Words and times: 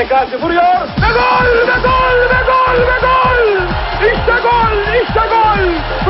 Prekacı 0.00 0.36
vuruyor 0.36 0.88
ve 1.02 1.10
gol 1.12 1.68
ve 1.68 1.80
gol 1.82 2.20
ve 2.20 2.40
gol 2.50 2.80
ve 2.80 2.98
gol! 3.00 3.62
İşte 4.00 4.32
gol, 4.42 4.94
işte 5.02 5.20
gol! 5.20 5.62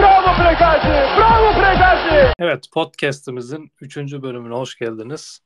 Bravo 0.02 0.36
Prekacı, 0.36 1.18
bravo 1.18 1.52
Prekacı! 1.52 2.32
Evet, 2.38 2.64
podcast'imizin 2.72 3.72
3. 3.80 3.96
bölümüne 3.96 4.54
hoş 4.54 4.78
geldiniz. 4.78 5.42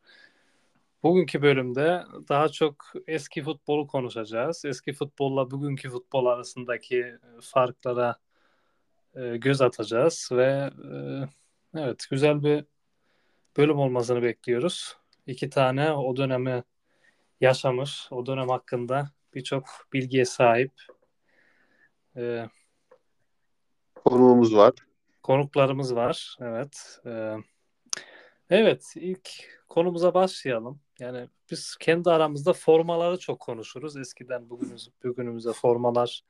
Bugünkü 1.03 1.43
bölümde 1.43 2.05
daha 2.29 2.49
çok 2.49 2.75
eski 3.07 3.43
futbolu 3.43 3.87
konuşacağız. 3.87 4.65
Eski 4.65 4.93
futbolla 4.93 5.51
bugünkü 5.51 5.91
futbol 5.91 6.27
arasındaki 6.27 7.15
farklara 7.41 8.17
e, 9.15 9.37
göz 9.37 9.61
atacağız 9.61 10.29
ve 10.33 10.71
e, 10.93 11.81
evet 11.81 12.07
güzel 12.11 12.43
bir 12.43 12.65
bölüm 13.57 13.79
olmasını 13.79 14.23
bekliyoruz. 14.23 14.97
İki 15.27 15.51
tane 15.51 15.93
o 15.93 16.17
dönemi 16.17 16.63
yaşamış, 17.41 18.09
o 18.11 18.27
dönem 18.27 18.49
hakkında 18.49 19.11
birçok 19.35 19.65
bilgiye 19.93 20.25
sahip 20.25 20.73
e, 22.17 22.49
konuğumuz 23.95 24.57
var. 24.57 24.73
konuklarımız 25.23 25.95
var. 25.95 26.37
Evet. 26.41 27.01
E, 27.07 27.35
evet, 28.51 28.93
ilk 28.97 29.31
konumuza 29.69 30.15
başlayalım. 30.15 30.81
Yani 30.99 31.29
biz 31.51 31.77
kendi 31.81 32.11
aramızda 32.11 32.53
formaları 32.53 33.19
çok 33.19 33.41
konuşuruz. 33.41 33.97
Eskiden 33.97 34.51
bugünümüz, 34.51 34.91
bugünümüzde 35.05 35.53
formalar 35.53 36.25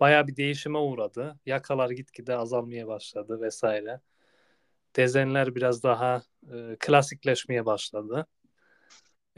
bayağı 0.00 0.26
bir 0.26 0.36
değişime 0.36 0.78
uğradı. 0.78 1.38
Yakalar 1.46 1.90
gitgide 1.90 2.36
azalmaya 2.36 2.88
başladı 2.88 3.40
vesaire. 3.40 4.00
Dezenler 4.96 5.54
biraz 5.54 5.82
daha 5.82 6.22
e, 6.52 6.76
klasikleşmeye 6.80 7.66
başladı. 7.66 8.26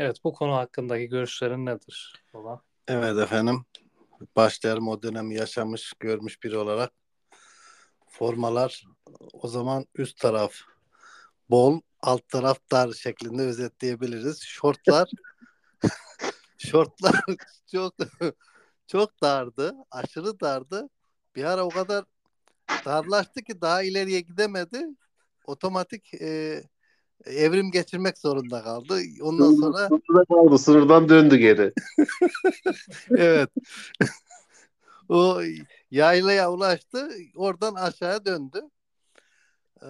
Evet 0.00 0.24
bu 0.24 0.32
konu 0.32 0.54
hakkındaki 0.54 1.08
görüşlerin 1.08 1.66
nedir? 1.66 2.22
Baba? 2.34 2.62
Evet 2.88 3.18
efendim. 3.18 3.64
Başlarım 4.36 4.88
o 4.88 5.02
dönemi 5.02 5.34
yaşamış, 5.34 5.92
görmüş 6.00 6.42
biri 6.42 6.58
olarak. 6.58 6.92
Formalar 8.08 8.84
o 9.32 9.48
zaman 9.48 9.86
üst 9.94 10.20
taraf 10.20 10.52
bol, 11.50 11.80
alt 12.02 12.28
taraf 12.28 12.58
dar 12.72 12.92
şeklinde 12.92 13.42
özetleyebiliriz. 13.42 14.42
Şortlar 14.42 15.10
şortlar 16.58 17.24
çok 17.72 17.94
çok 18.86 19.22
dardı, 19.22 19.74
aşırı 19.90 20.40
dardı. 20.40 20.88
Bir 21.36 21.44
ara 21.44 21.64
o 21.64 21.68
kadar 21.68 22.04
darlaştı 22.84 23.42
ki 23.42 23.60
daha 23.60 23.82
ileriye 23.82 24.20
gidemedi. 24.20 24.86
Otomatik 25.44 26.14
e, 26.14 26.62
evrim 27.24 27.70
geçirmek 27.70 28.18
zorunda 28.18 28.62
kaldı. 28.62 29.00
Ondan 29.22 29.54
sonra 29.54 29.88
Sınırda 29.88 30.24
kaldı. 30.24 30.58
Sınırdan 30.58 31.08
döndü 31.08 31.36
geri. 31.36 31.72
evet. 33.10 33.50
o 35.08 35.40
yaylaya 35.90 36.52
ulaştı. 36.52 37.10
Oradan 37.36 37.74
aşağıya 37.74 38.24
döndü. 38.24 38.60
Ee, 39.82 39.86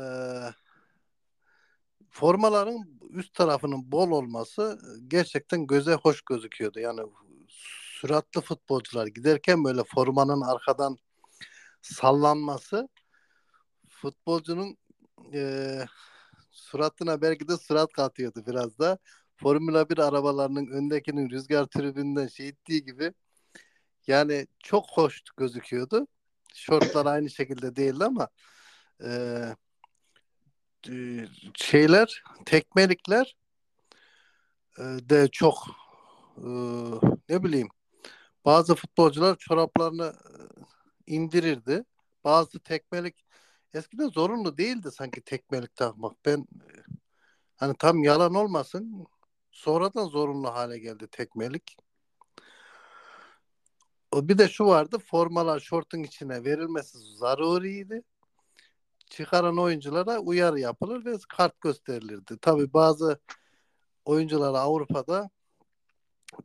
formaların 2.11 2.85
üst 3.11 3.35
tarafının 3.35 3.93
bol 3.93 4.11
olması 4.11 4.81
gerçekten 5.09 5.67
göze 5.67 5.95
hoş 5.95 6.23
gözüküyordu. 6.23 6.81
Yani 6.81 7.01
süratli 7.49 8.41
futbolcular 8.41 9.07
giderken 9.07 9.65
böyle 9.65 9.83
formanın 9.85 10.41
arkadan 10.41 10.97
sallanması 11.83 12.89
futbolcunun 13.89 14.77
e, 15.35 15.85
suratına 16.51 17.23
belki 17.23 17.49
de 17.49 17.57
surat 17.57 17.93
katıyordu 17.93 18.45
biraz 18.47 18.79
da. 18.79 18.99
Formula 19.37 19.89
1 19.89 19.99
arabalarının 19.99 20.67
öndekinin 20.67 21.31
rüzgar 21.31 21.67
tribünden 21.67 22.27
şey 22.27 22.49
ettiği 22.49 22.85
gibi 22.85 23.13
yani 24.07 24.47
çok 24.59 24.85
hoş 24.91 25.23
gözüküyordu. 25.37 26.07
Şortlar 26.55 27.07
aynı 27.07 27.31
şekilde 27.31 27.77
değildi 27.77 28.05
ama 28.05 28.29
e, 29.05 29.45
şeyler 31.55 32.23
tekmelikler 32.47 33.37
e, 34.79 34.83
de 34.83 35.29
çok 35.29 35.67
e, 36.37 36.49
ne 37.29 37.45
bileyim 37.45 37.69
bazı 38.45 38.75
futbolcular 38.75 39.37
çoraplarını 39.37 40.15
indirirdi. 41.07 41.85
Bazı 42.25 42.61
tekmelik 42.61 43.25
eskiden 43.75 44.09
zorunlu 44.09 44.59
değildi 44.59 44.91
sanki 44.93 45.21
tekmelik 45.21 45.77
takmak. 45.77 46.25
Ben 46.27 46.47
hani 47.57 47.75
tam 47.79 48.03
yalan 48.03 48.35
olmasın 48.35 49.07
sonradan 49.53 50.07
zorunlu 50.07 50.55
hale 50.55 50.79
geldi 50.79 51.09
tekmelik. 51.11 51.77
Bir 54.15 54.39
de 54.39 54.49
şu 54.49 54.67
vardı 54.67 54.99
formalar 54.99 55.61
şortun 55.61 56.03
içine 56.03 56.45
verilmesi 56.45 56.99
zaruriydi. 56.99 58.03
Çıkaran 59.11 59.59
oyunculara 59.59 60.19
uyarı 60.19 60.61
yapılır 60.61 61.05
ve 61.05 61.17
kart 61.29 61.61
gösterilirdi. 61.61 62.39
Tabi 62.39 62.73
bazı 62.73 63.21
oyunculara 64.05 64.59
Avrupa'da 64.59 65.31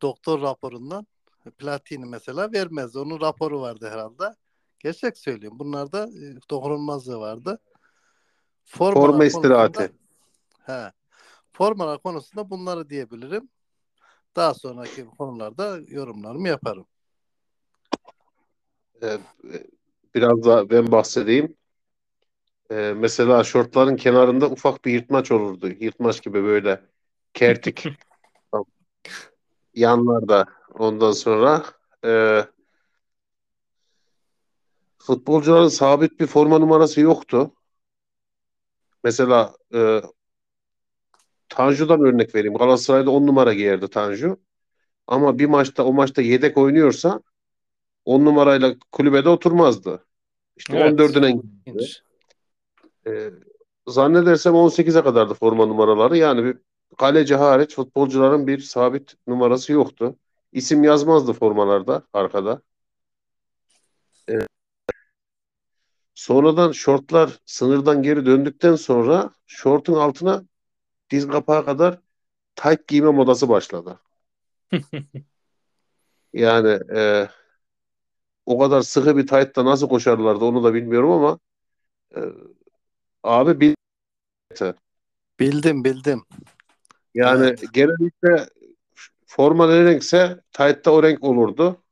doktor 0.01 0.41
raporundan 0.41 1.07
platini 1.57 2.05
mesela 2.05 2.51
vermez. 2.51 2.95
Onun 2.95 3.21
raporu 3.21 3.61
vardı 3.61 3.89
herhalde. 3.89 4.35
Gerçek 4.85 5.17
söylüyorum. 5.17 5.59
Bunlarda 5.59 6.03
e, 6.03 6.49
dokunulmazlığı 6.49 7.19
vardı. 7.19 7.59
Formalar 8.65 9.07
Forma 9.07 9.25
istirahati. 9.25 9.73
Konusunda, 9.77 10.87
he, 10.87 10.91
formalar 11.51 12.01
konusunda 12.01 12.49
bunları 12.49 12.89
diyebilirim. 12.89 13.49
Daha 14.35 14.53
sonraki 14.53 15.05
konularda 15.05 15.79
yorumlarımı 15.87 16.47
yaparım. 16.47 16.85
Ee, 19.03 19.17
biraz 20.15 20.43
da 20.43 20.69
ben 20.69 20.91
bahsedeyim. 20.91 21.55
Ee, 22.71 22.93
mesela 22.97 23.43
şortların 23.43 23.95
kenarında 23.95 24.49
ufak 24.49 24.85
bir 24.85 24.91
yırtmaç 24.91 25.31
olurdu. 25.31 25.67
Yırtmaç 25.79 26.21
gibi 26.23 26.43
böyle 26.43 26.81
kertik. 27.33 27.87
Yanlarda 29.73 30.45
ondan 30.73 31.11
sonra 31.11 31.65
e, 32.05 32.41
futbolcuların 35.05 35.67
sabit 35.67 36.19
bir 36.19 36.27
forma 36.27 36.59
numarası 36.59 37.01
yoktu. 37.01 37.51
Mesela 39.03 39.55
e, 39.73 40.01
Tanju'dan 41.49 42.01
örnek 42.01 42.35
vereyim. 42.35 42.53
Galatasaray'da 42.53 43.11
10 43.11 43.27
numara 43.27 43.53
giyerdi 43.53 43.87
Tanju. 43.87 44.37
Ama 45.07 45.39
bir 45.39 45.45
maçta 45.45 45.83
o 45.85 45.93
maçta 45.93 46.21
yedek 46.21 46.57
oynuyorsa 46.57 47.21
10 48.05 48.25
numarayla 48.25 48.75
kulübede 48.91 49.29
oturmazdı. 49.29 50.05
İşte 50.57 50.77
evet. 50.77 50.99
14'üne 50.99 51.31
gitti. 51.31 52.03
Ee, 53.07 53.31
zannedersem 53.87 54.53
18'e 54.53 55.03
kadardı 55.03 55.33
forma 55.33 55.65
numaraları. 55.65 56.17
Yani 56.17 56.43
bir 56.43 56.57
kaleci 56.97 57.35
hariç 57.35 57.75
futbolcuların 57.75 58.47
bir 58.47 58.59
sabit 58.59 59.15
numarası 59.27 59.71
yoktu. 59.73 60.15
İsim 60.51 60.83
yazmazdı 60.83 61.33
formalarda 61.33 62.03
arkada. 62.13 62.61
Ee, 64.29 64.39
sonradan 66.15 66.71
şortlar 66.71 67.39
sınırdan 67.45 68.03
geri 68.03 68.25
döndükten 68.25 68.75
sonra 68.75 69.31
şortun 69.47 69.93
altına 69.93 70.43
diz 71.09 71.27
kapağı 71.27 71.65
kadar 71.65 71.99
tight 72.55 72.87
giyme 72.87 73.09
modası 73.11 73.49
başladı. 73.49 73.99
yani 76.33 76.79
e, 76.95 77.29
o 78.45 78.59
kadar 78.59 78.81
sıkı 78.81 79.17
bir 79.17 79.27
tight'ta 79.27 79.65
nasıl 79.65 79.89
koşarlardı 79.89 80.45
onu 80.45 80.63
da 80.63 80.73
bilmiyorum 80.73 81.11
ama 81.11 81.39
e, 82.15 82.19
abi 83.23 83.59
bil 83.59 83.75
bildim 85.39 85.83
bildim. 85.83 86.23
Yani 87.13 87.45
evet. 87.45 87.63
genellikle 87.73 88.49
forma 89.27 89.67
ne 89.67 89.83
renkse 89.83 90.41
tight'ta 90.51 90.91
o 90.91 91.03
renk 91.03 91.23
olurdu. 91.23 91.83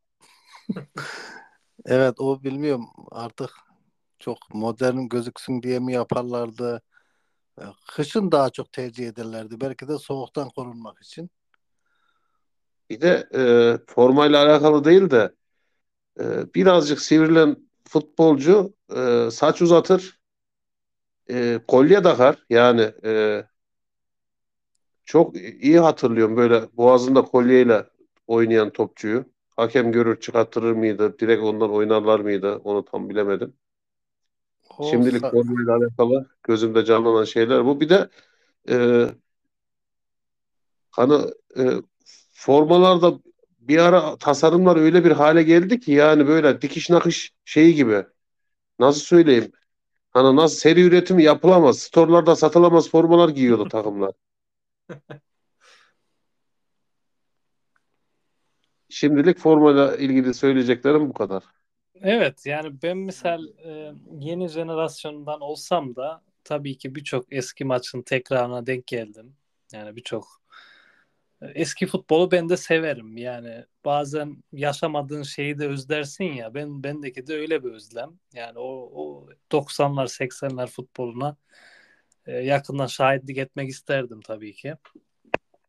evet 1.86 2.16
o 2.20 2.44
bilmiyorum 2.44 2.90
artık 3.12 3.50
çok 4.24 4.38
modern 4.54 5.08
gözüksün 5.08 5.64
diye 5.64 5.80
mi 5.80 5.94
yaparlardı? 5.94 6.81
E, 7.60 7.64
kışın 7.88 8.31
daha 8.31 8.50
çok 8.50 8.74
tercih 8.74 9.08
ederlerdi. 9.08 9.62
Belki 9.62 9.88
de 9.88 9.98
soğuktan 9.98 10.50
korunmak 10.50 11.02
için. 11.04 11.30
Bir 12.90 13.02
de 13.02 13.28
e, 13.36 13.42
formayla 13.88 14.46
alakalı 14.46 14.84
değil 14.84 15.12
de 15.12 15.36
e, 16.20 16.54
birazcık 16.56 17.02
sivrilen 17.02 17.70
futbolcu 17.88 18.74
e, 18.96 19.30
saç 19.31 19.62
uzatır, 19.62 20.20
e, 21.30 21.60
kolye 21.68 22.02
takar. 22.02 22.46
Yani 22.50 22.94
e, 23.06 23.44
çok 25.06 25.36
iyi 25.38 25.80
hatırlıyorum 25.80 26.38
böyle 26.38 26.78
boğazında 26.78 27.22
kolyeyle 27.22 27.86
oynayan 28.28 28.70
topçuyu. 28.70 29.25
Hakem 29.56 29.92
görür 29.92 30.20
çıkarttırır 30.20 30.72
mıydı? 30.72 31.20
Direkt 31.20 31.44
ondan 31.44 31.72
oynarlar 31.72 32.20
mıydı? 32.20 32.56
Onu 32.64 32.86
tam 32.86 33.10
bilemedim. 33.10 33.54
Olsa. 34.78 34.92
Şimdilik 34.92 35.22
formayla 35.22 35.75
alakalı 35.78 36.30
gözümde 36.44 36.86
canlanan 36.86 37.24
şeyler 37.24 37.66
bu. 37.66 37.80
Bir 37.81 37.90
de 37.90 38.10
e, 38.70 39.08
hani 40.92 41.14
e, 41.58 41.64
formalarda 42.34 43.20
bir 43.60 43.78
ara 43.78 44.18
tasarımlar 44.18 44.78
öyle 44.78 45.06
bir 45.06 45.12
hale 45.12 45.44
geldi 45.44 45.80
ki 45.80 45.92
yani 45.92 46.28
böyle 46.28 46.62
dikiş 46.62 46.90
nakış 46.90 47.31
şeyi 47.46 47.75
gibi. 47.75 48.06
Nasıl 48.80 49.02
söyleyeyim? 49.02 49.52
Hani 50.12 50.36
nasıl 50.36 50.56
seri 50.58 50.81
üretimi 50.81 51.24
yapılamaz, 51.24 51.80
storlarda 51.80 52.36
satılamaz 52.36 52.90
formalar 52.90 53.30
giyiyordu 53.30 53.68
takımlar. 53.70 54.12
Şimdilik 58.90 59.38
formayla 59.40 59.96
ilgili 59.96 60.34
söyleyeceklerim 60.34 61.10
bu 61.10 61.14
kadar. 61.14 61.44
Evet 62.01 62.45
yani 62.45 62.81
ben 62.84 62.98
misal 62.98 63.48
e, 63.66 63.94
yeni 64.19 64.48
jenerasyondan 64.48 65.42
olsam 65.42 65.95
da 65.95 66.24
tabii 66.44 66.78
ki 66.78 66.95
birçok 66.95 67.34
eski 67.34 67.66
maçın 67.66 68.01
tekrarına 68.01 68.66
denk 68.66 68.88
geldim. 68.88 69.36
Yani 69.74 69.95
birçok 69.95 70.42
e, 71.42 71.45
eski 71.48 71.88
futbolu 71.88 72.31
ben 72.31 72.50
de 72.50 72.57
severim. 72.57 73.18
Yani 73.18 73.66
bazen 73.86 74.44
yaşamadığın 74.54 75.24
şeyi 75.24 75.60
de 75.60 75.68
özlersin 75.68 76.24
ya. 76.24 76.54
Ben 76.54 76.84
bendeki 76.84 77.28
de 77.28 77.36
öyle 77.36 77.63
bir 77.63 77.72
özlem. 77.72 78.19
Yani 78.34 78.60
o, 78.60 78.92
o 78.94 79.28
90'lar 79.51 80.07
80'ler 80.07 80.68
futboluna 80.68 81.38
e, 82.25 82.31
yakından 82.31 82.88
şahitlik 82.88 83.38
etmek 83.38 83.69
isterdim 83.69 84.22
tabii 84.22 84.54
ki. 84.54 84.75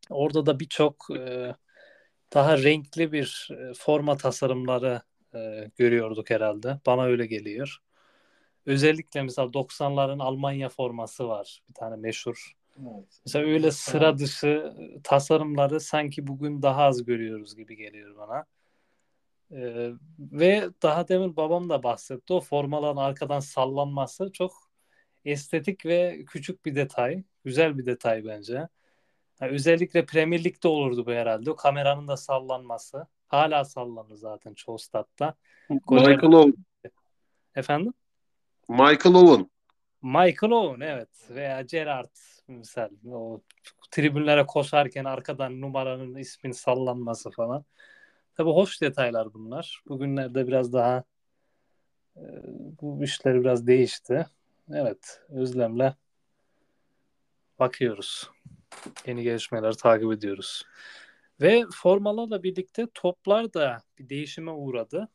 Orada 0.09 0.45
da 0.45 0.59
birçok 0.59 1.07
e, 1.17 1.55
daha 2.33 2.57
renkli 2.57 3.11
bir 3.11 3.49
e, 3.51 3.73
forma 3.73 4.17
tasarımları 4.17 5.01
e, 5.35 5.71
görüyorduk 5.77 6.29
herhalde. 6.29 6.79
Bana 6.85 7.03
öyle 7.03 7.25
geliyor. 7.25 7.77
Özellikle 8.65 9.21
mesela 9.21 9.47
90'ların 9.47 10.23
Almanya 10.23 10.69
forması 10.69 11.27
var. 11.27 11.61
Bir 11.69 11.73
tane 11.73 11.95
meşhur. 11.95 12.55
Evet. 12.79 13.21
Mesela 13.25 13.45
öyle 13.45 13.71
sıra 13.71 14.17
dışı 14.17 14.73
e, 14.79 15.01
tasarımları 15.01 15.79
sanki 15.79 16.27
bugün 16.27 16.61
daha 16.61 16.83
az 16.83 17.05
görüyoruz 17.05 17.55
gibi 17.55 17.75
geliyor 17.75 18.17
bana. 18.17 18.45
E, 19.51 19.91
ve 20.19 20.69
daha 20.83 21.07
demin 21.07 21.35
babam 21.35 21.69
da 21.69 21.83
bahsetti. 21.83 22.33
O 22.33 22.41
formaların 22.41 23.01
arkadan 23.01 23.39
sallanması 23.39 24.31
çok 24.31 24.53
estetik 25.25 25.85
ve 25.85 26.25
küçük 26.27 26.65
bir 26.65 26.75
detay. 26.75 27.23
Güzel 27.43 27.77
bir 27.77 27.85
detay 27.85 28.25
bence. 28.25 28.67
Yani 29.41 29.51
özellikle 29.51 30.05
Premier 30.05 30.43
Lig'de 30.43 30.67
olurdu 30.67 31.05
bu 31.05 31.11
herhalde. 31.11 31.51
O 31.51 31.55
kameranın 31.55 32.07
da 32.07 32.17
sallanması. 32.17 33.07
Hala 33.27 33.65
sallanır 33.65 34.15
zaten 34.15 34.53
çoğu 34.53 34.79
statta. 34.79 35.33
Michael 35.69 36.33
Owen. 36.33 36.55
Efendim? 37.55 37.93
Michael 38.69 39.15
Owen. 39.15 39.49
Michael 40.01 40.51
Owen 40.51 40.87
evet 40.87 41.09
veya 41.29 41.61
Gerrard 41.61 42.15
misal 42.47 42.89
o 43.11 43.41
tribünlere 43.91 44.45
koşarken 44.45 45.05
arkadan 45.05 45.61
numaranın 45.61 46.15
ismin 46.15 46.51
sallanması 46.51 47.31
falan. 47.31 47.65
Tabii 48.35 48.49
hoş 48.49 48.81
detaylar 48.81 49.33
bunlar. 49.33 49.83
Bugünlerde 49.87 50.47
biraz 50.47 50.73
daha 50.73 51.03
e, 52.17 52.23
bu 52.81 53.03
işler 53.03 53.41
biraz 53.41 53.67
değişti. 53.67 54.25
Evet, 54.73 55.21
özlemle 55.29 55.95
bakıyoruz. 57.59 58.29
Yeni 59.05 59.23
gelişmeleri 59.23 59.77
takip 59.77 60.11
ediyoruz. 60.11 60.63
Ve 61.41 61.65
formalarla 61.75 62.43
birlikte 62.43 62.87
toplar 62.93 63.53
da 63.53 63.77
bir 63.99 64.09
değişime 64.09 64.51
uğradı. 64.51 65.09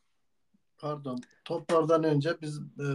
Pardon. 0.78 1.19
Toplardan 1.44 2.05
önce 2.05 2.40
biz 2.40 2.58
e, 2.58 2.87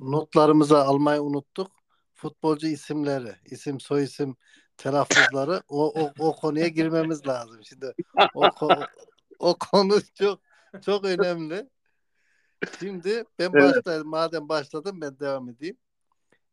notlarımıza 0.00 0.84
almayı 0.84 1.22
unuttuk. 1.22 1.70
Futbolcu 2.14 2.66
isimleri, 2.66 3.34
isim 3.44 3.80
soyisim 3.80 4.36
telaffuzları 4.76 5.62
o, 5.68 6.02
o, 6.02 6.12
o 6.18 6.36
konuya 6.36 6.68
girmemiz 6.68 7.26
lazım. 7.26 7.64
Şimdi 7.64 7.94
o, 8.34 8.44
ko- 8.46 8.86
o 9.38 9.56
konu 9.58 9.94
çok 10.14 10.40
çok 10.84 11.04
önemli. 11.04 11.68
Şimdi 12.78 13.24
ben 13.38 13.50
Evet. 13.54 13.76
başlayayım. 13.76 14.08
Madem 14.08 14.48
başladım 14.48 15.00
ben 15.00 15.20
devam 15.20 15.48
edeyim. 15.48 15.76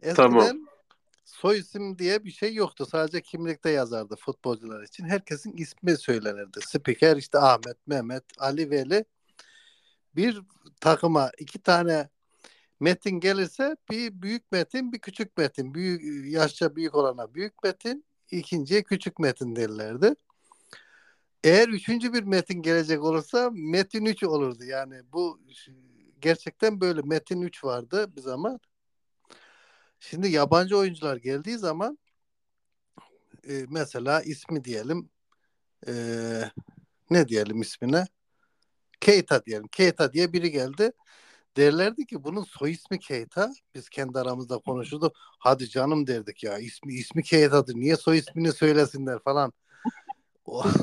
Eskiden 0.02 0.16
Tamam. 0.16 0.58
Soy 1.26 1.60
isim 1.60 2.00
diye 2.00 2.24
bir 2.26 2.32
şey 2.32 2.54
yoktu. 2.54 2.86
Sadece 2.86 3.22
kimlikte 3.22 3.70
yazardı 3.70 4.16
futbolcular 4.16 4.84
için. 4.84 5.06
Herkesin 5.06 5.58
ismi 5.58 5.98
söylenirdi. 5.98 6.60
Spiker 6.68 7.18
işte 7.18 7.38
Ahmet, 7.40 7.88
Mehmet, 7.88 8.24
Ali 8.40 8.70
Veli. 8.70 9.06
Bir 10.16 10.42
takıma 10.82 11.32
iki 11.40 11.60
tane 11.60 12.10
metin 12.80 13.20
gelirse 13.20 13.76
bir 13.92 14.22
büyük 14.22 14.52
metin, 14.52 14.92
bir 14.92 15.00
küçük 15.00 15.38
metin. 15.38 15.74
Büyük 15.74 16.32
yaşça 16.34 16.76
büyük 16.76 16.96
olana 16.96 17.34
büyük 17.34 17.64
metin, 17.64 18.06
ikinciye 18.32 18.84
küçük 18.84 19.20
metin 19.20 19.56
derlerdi. 19.56 20.16
Eğer 21.44 21.68
üçüncü 21.70 22.14
bir 22.14 22.24
metin 22.24 22.62
gelecek 22.62 23.04
olursa 23.04 23.50
metin 23.54 24.06
3 24.06 24.24
olurdu. 24.24 24.64
Yani 24.64 25.02
bu 25.14 25.40
gerçekten 26.22 26.82
böyle 26.82 27.02
metin 27.02 27.42
3 27.42 27.64
vardı 27.64 28.16
bir 28.16 28.22
zaman. 28.22 28.60
Şimdi 30.10 30.28
yabancı 30.28 30.78
oyuncular 30.78 31.18
geldiği 31.18 31.58
zaman 31.58 31.98
e, 33.50 33.66
mesela 33.70 34.22
ismi 34.22 34.64
diyelim 34.66 35.10
e, 35.88 35.94
ne 37.10 37.28
diyelim 37.28 37.62
ismine 37.62 38.06
Keita 39.00 39.46
diyelim. 39.46 39.68
Keita 39.68 40.14
diye 40.14 40.34
biri 40.34 40.52
geldi. 40.52 40.92
Derlerdi 41.58 42.06
ki 42.06 42.24
bunun 42.24 42.44
soy 42.44 42.72
ismi 42.72 43.00
Keita. 43.00 43.54
Biz 43.76 43.90
kendi 43.90 44.20
aramızda 44.20 44.58
konuşurduk. 44.58 45.16
Hadi 45.40 45.70
canım 45.70 46.08
derdik 46.08 46.44
ya. 46.44 46.58
ismi 46.58 46.94
ismi 46.94 47.24
Keita'dır. 47.24 47.76
Niye 47.76 47.98
soy 47.98 48.18
ismini 48.18 48.52
söylesinler 48.52 49.20
falan. 49.20 49.54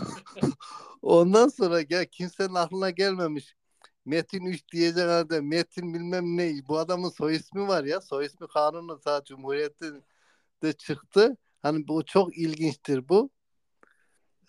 Ondan 1.02 1.48
sonra 1.48 1.80
ya 1.90 2.04
kimsenin 2.04 2.54
aklına 2.54 2.90
gelmemiş. 2.90 3.56
Metin 4.04 4.46
3 4.46 4.72
diyecek 4.72 5.04
halde 5.04 5.40
Metin 5.40 5.94
bilmem 5.94 6.36
ne. 6.36 6.52
Bu 6.68 6.78
adamın 6.78 7.08
soy 7.08 7.36
ismi 7.36 7.68
var 7.68 7.84
ya. 7.84 8.00
Soy 8.00 8.26
ismi 8.26 8.46
kanunu 8.48 9.00
ta 9.00 9.24
Cumhuriyet'te 9.24 10.72
çıktı. 10.72 11.36
Hani 11.62 11.88
bu 11.88 12.04
çok 12.04 12.38
ilginçtir 12.38 13.08
bu. 13.08 13.30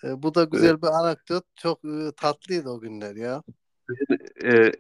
E, 0.04 0.24
bu 0.24 0.36
da 0.36 0.44
güzel 0.44 0.82
bir 0.82 0.88
anekdot. 0.88 1.46
Çok 1.56 1.86
e, 1.86 2.12
tatlıydı 2.18 2.70
o 2.70 2.80
günler 2.80 3.16
ya. 3.16 3.44
Ee, 4.44 4.72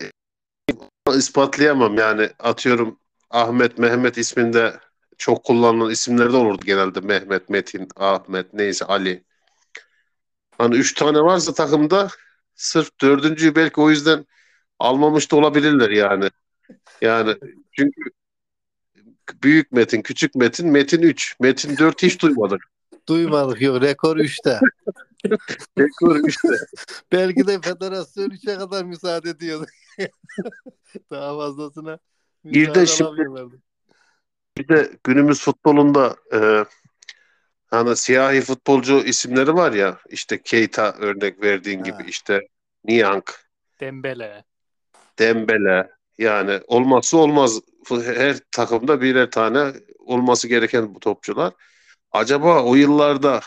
ispatlayamam 1.15 1.97
yani 1.97 2.29
atıyorum 2.39 2.99
Ahmet, 3.29 3.77
Mehmet 3.77 4.17
isminde 4.17 4.79
çok 5.17 5.43
kullanılan 5.43 5.91
isimler 5.91 6.33
de 6.33 6.37
olurdu 6.37 6.65
genelde. 6.65 6.99
Mehmet, 6.99 7.49
Metin, 7.49 7.87
Ahmet, 7.95 8.53
neyse 8.53 8.85
Ali. 8.85 9.23
Hani 10.57 10.75
üç 10.75 10.93
tane 10.93 11.19
varsa 11.19 11.53
takımda 11.53 12.09
sırf 12.55 13.01
dördüncüyü 13.01 13.55
belki 13.55 13.81
o 13.81 13.89
yüzden 13.89 14.25
almamış 14.81 15.31
da 15.31 15.35
olabilirler 15.35 15.89
yani. 15.89 16.29
Yani 17.01 17.35
çünkü 17.71 18.01
büyük 19.43 19.71
Metin, 19.71 20.01
küçük 20.01 20.35
Metin, 20.35 20.69
Metin 20.69 21.01
3. 21.01 21.35
Metin 21.39 21.77
4 21.77 22.03
hiç 22.03 22.21
duymadık. 22.21 22.61
Duymadık 23.07 23.61
yok. 23.61 23.81
Rekor 23.81 24.17
3'te. 24.17 24.59
Rekor 25.79 26.15
3'te. 26.15 26.65
Belki 27.11 27.47
de 27.47 27.61
federasyon 27.61 28.29
3'e 28.29 28.57
kadar 28.57 28.85
müsaade 28.85 29.29
ediyordu. 29.29 29.65
Daha 31.11 31.37
fazlasına 31.37 31.99
Bir 32.45 32.73
de 32.73 32.85
şimdi-. 32.85 33.61
Bir 34.57 34.67
de 34.67 34.91
günümüz 35.03 35.41
futbolunda 35.41 36.15
e, 36.33 36.65
hani 37.69 37.95
siyahi 37.95 38.41
futbolcu 38.41 39.03
isimleri 39.03 39.53
var 39.53 39.71
ya 39.71 39.97
işte 40.09 40.41
Keita 40.41 40.93
örnek 40.99 41.43
verdiğin 41.43 41.79
Ha. 41.79 41.85
gibi 41.85 42.09
işte 42.09 42.47
Niang, 42.85 43.23
Dembele. 43.79 44.43
Dembele 45.21 45.91
yani 46.17 46.59
olmazsa 46.67 47.17
olmaz 47.17 47.59
her 47.89 48.37
takımda 48.51 49.01
birer 49.01 49.31
tane 49.31 49.73
olması 49.99 50.47
gereken 50.47 50.95
bu 50.95 50.99
topçular. 50.99 51.53
Acaba 52.11 52.63
o 52.63 52.75
yıllarda 52.75 53.41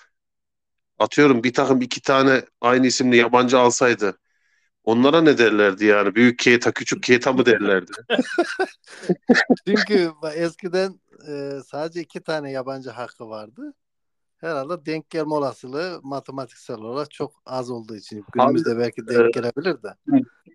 atıyorum 0.99 1.45
bir 1.45 1.53
takım 1.53 1.83
iki 1.83 2.03
tane 2.03 2.43
aynı 2.61 2.87
isimli 2.87 3.17
yabancı 3.17 3.59
alsaydı 3.59 4.19
onlara 4.85 5.21
ne 5.21 5.39
derlerdi 5.39 5.85
yani? 5.85 6.15
Büyük 6.15 6.39
Keita, 6.39 6.73
küçük 6.73 7.03
Keita 7.03 7.33
mı 7.33 7.47
derlerdi? 7.47 7.93
Çünkü 9.67 10.13
eskiden 10.35 11.01
e, 11.29 11.61
sadece 11.67 12.01
iki 12.01 12.21
tane 12.21 12.51
yabancı 12.51 12.91
hakkı 12.91 13.29
vardı. 13.29 13.75
Herhalde 14.37 14.87
denk 14.87 15.11
gelme 15.11 15.35
olasılığı 15.35 16.01
matematiksel 16.03 16.77
olarak 16.77 17.11
çok 17.11 17.33
az 17.47 17.71
olduğu 17.71 17.97
için. 17.97 18.25
Günümüzde 18.33 18.79
belki 18.79 19.07
denk 19.07 19.37
e, 19.37 19.41
gelebilir 19.41 19.83
de. 19.83 19.95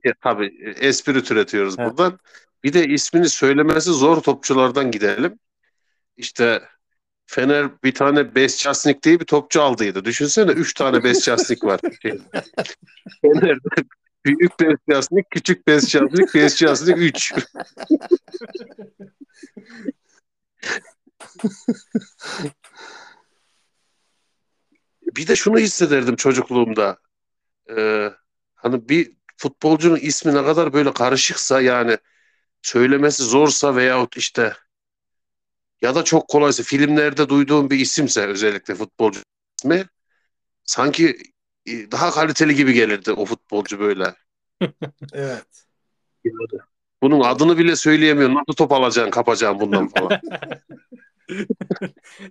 E, 0.03 0.13
tabii 0.21 0.57
e, 0.65 0.69
espri 0.69 1.23
türetiyoruz 1.23 1.75
Evet. 1.79 1.89
buradan. 1.89 2.19
Bir 2.63 2.73
de 2.73 2.87
ismini 2.87 3.29
söylemesi 3.29 3.91
zor 3.91 4.21
topçulardan 4.21 4.91
gidelim. 4.91 5.39
İşte 6.17 6.61
Fener 7.25 7.83
bir 7.83 7.93
tane 7.93 8.35
Besçasnik 8.35 9.03
diye 9.03 9.19
bir 9.19 9.25
topçu 9.25 9.61
aldıydı. 9.61 10.05
Düşünsene 10.05 10.51
3 10.51 10.73
tane 10.73 11.03
Besçasnik 11.03 11.63
var. 11.63 11.79
Şey, 12.01 12.19
Fener'de 13.21 13.83
büyük 14.25 14.59
Besçasnik, 14.59 15.31
küçük 15.31 15.67
Besçasnik, 15.67 16.35
Besçasnik 16.35 16.97
3. 16.97 17.33
bir 25.15 25.27
de 25.27 25.35
şunu 25.35 25.59
hissederdim 25.59 26.15
çocukluğumda. 26.15 26.97
Ee, 27.77 28.11
hani 28.55 28.89
bir 28.89 29.18
futbolcunun 29.39 29.95
ismi 29.95 30.33
ne 30.33 30.43
kadar 30.43 30.73
böyle 30.73 30.93
karışıksa 30.93 31.61
yani 31.61 31.97
söylemesi 32.61 33.23
zorsa 33.23 33.75
veyahut 33.75 34.17
işte 34.17 34.53
ya 35.81 35.95
da 35.95 36.03
çok 36.03 36.27
kolaysa 36.27 36.63
filmlerde 36.63 37.29
duyduğum 37.29 37.69
bir 37.69 37.79
isimse 37.79 38.25
özellikle 38.25 38.75
futbolcu 38.75 39.21
ismi 39.59 39.85
sanki 40.63 41.17
e, 41.65 41.91
daha 41.91 42.11
kaliteli 42.11 42.55
gibi 42.55 42.73
gelirdi 42.73 43.11
o 43.11 43.25
futbolcu 43.25 43.79
böyle. 43.79 44.15
Evet. 45.13 45.65
Bunun 47.01 47.21
adını 47.21 47.57
bile 47.57 47.75
söyleyemiyor. 47.75 48.29
Nasıl 48.29 48.53
top 48.57 48.71
alacaksın, 48.71 49.11
kapacaksın 49.11 49.59
bundan 49.59 49.87
falan. 49.87 50.21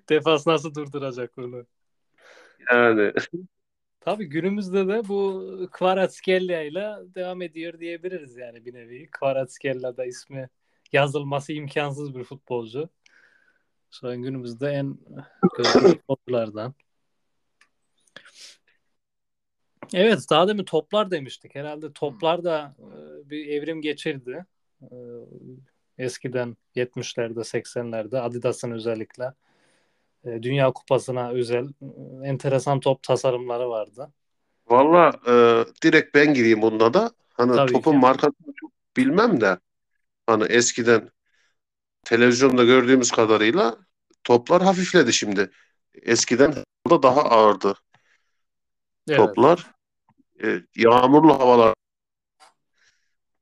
Defans 0.08 0.46
nasıl 0.46 0.74
durduracak 0.74 1.36
bunu? 1.36 1.66
Yani 2.72 3.12
Tabii 4.00 4.26
günümüzde 4.26 4.88
de 4.88 5.08
bu 5.08 5.68
Kvaratskhelia 5.72 6.62
ile 6.62 6.96
devam 7.14 7.42
ediyor 7.42 7.80
diyebiliriz 7.80 8.36
yani 8.36 8.64
bir 8.64 8.74
nevi. 8.74 9.10
Kvaratskhelia 9.10 9.96
da 9.96 10.04
ismi 10.04 10.48
yazılması 10.92 11.52
imkansız 11.52 12.14
bir 12.14 12.24
futbolcu. 12.24 12.88
Şu 13.90 14.08
an 14.08 14.22
günümüzde 14.22 14.68
en 14.68 14.98
gözde 15.56 15.78
futbolculardan. 15.78 16.74
Evet 19.94 20.26
daha 20.30 20.48
demin 20.48 20.64
toplar 20.64 21.10
demiştik. 21.10 21.54
Herhalde 21.54 21.92
toplar 21.92 22.44
da 22.44 22.76
e, 22.78 23.30
bir 23.30 23.46
evrim 23.46 23.82
geçirdi. 23.82 24.46
E, 24.82 24.96
Eskiden 25.98 26.56
70'lerde 26.76 27.40
80'lerde 27.40 28.20
Adidas'ın 28.20 28.70
özellikle 28.70 29.32
e, 30.32 30.42
Dünya 30.42 30.72
Kupası'na 30.72 31.30
özel 31.30 31.64
e, 32.24 32.28
enteresan 32.28 32.80
top 32.80 33.02
tasarımları 33.02 33.68
vardı. 33.70 34.12
valla 34.66 35.12
e, 35.26 35.32
direkt 35.82 36.14
ben 36.14 36.34
gireyim 36.34 36.62
bunda 36.62 36.94
da. 36.94 37.10
Hani 37.34 37.52
Tabii 37.56 37.72
topun 37.72 37.92
ki. 37.92 37.98
markasını 37.98 38.54
çok 38.60 38.70
bilmem 38.96 39.40
de 39.40 39.58
hani 40.26 40.44
eskiden 40.44 41.10
televizyonda 42.04 42.64
gördüğümüz 42.64 43.10
kadarıyla 43.10 43.76
toplar 44.24 44.62
hafifledi 44.62 45.12
şimdi. 45.12 45.50
Eskiden 46.02 46.54
da 46.90 47.02
daha 47.02 47.22
ağırdı 47.22 47.74
Evet. 49.08 49.18
toplar. 49.18 49.66
E, 50.44 50.60
yağmurlu 50.76 51.38
havalar 51.40 51.74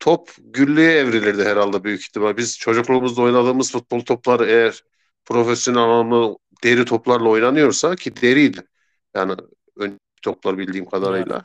top 0.00 0.30
güllüğe 0.38 0.92
evrilirdi 0.92 1.44
herhalde 1.44 1.84
büyük 1.84 2.00
ihtimal. 2.00 2.36
Biz 2.36 2.58
çocukluğumuzda 2.58 3.22
oynadığımız 3.22 3.72
futbol 3.72 4.00
topları 4.00 4.46
eğer 4.46 4.84
profesyonel 5.24 5.80
anlamda 5.80 6.36
deri 6.64 6.84
toplarla 6.84 7.28
oynanıyorsa 7.28 7.96
ki 7.96 8.16
deriydi. 8.16 8.66
Yani 9.14 9.34
ön 9.76 10.00
toplar 10.22 10.58
bildiğim 10.58 10.86
kadarıyla. 10.86 11.44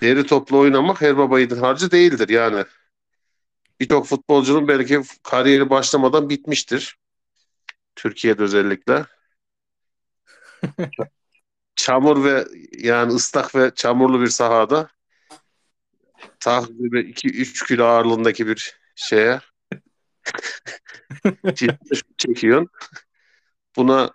Deri 0.00 0.26
topla 0.26 0.56
oynamak 0.56 1.00
her 1.00 1.18
baba 1.18 1.38
yiğidin 1.38 1.56
harcı 1.56 1.90
değildir 1.90 2.28
yani. 2.28 2.64
Birçok 3.80 4.06
futbolcunun 4.06 4.68
belki 4.68 5.02
kariyeri 5.22 5.70
başlamadan 5.70 6.30
bitmiştir. 6.30 6.98
Türkiye'de 7.96 8.42
özellikle. 8.42 9.06
Çamur 11.76 12.24
ve 12.24 12.44
yani 12.78 13.12
ıslak 13.12 13.54
ve 13.54 13.72
çamurlu 13.74 14.20
bir 14.20 14.28
sahada 14.28 14.88
takribi 16.40 17.00
2-3 17.00 17.66
kilo 17.66 17.84
ağırlığındaki 17.84 18.46
bir 18.46 18.80
şeye 18.94 19.40
çekiyorsun. 22.18 22.68
Buna 23.76 24.14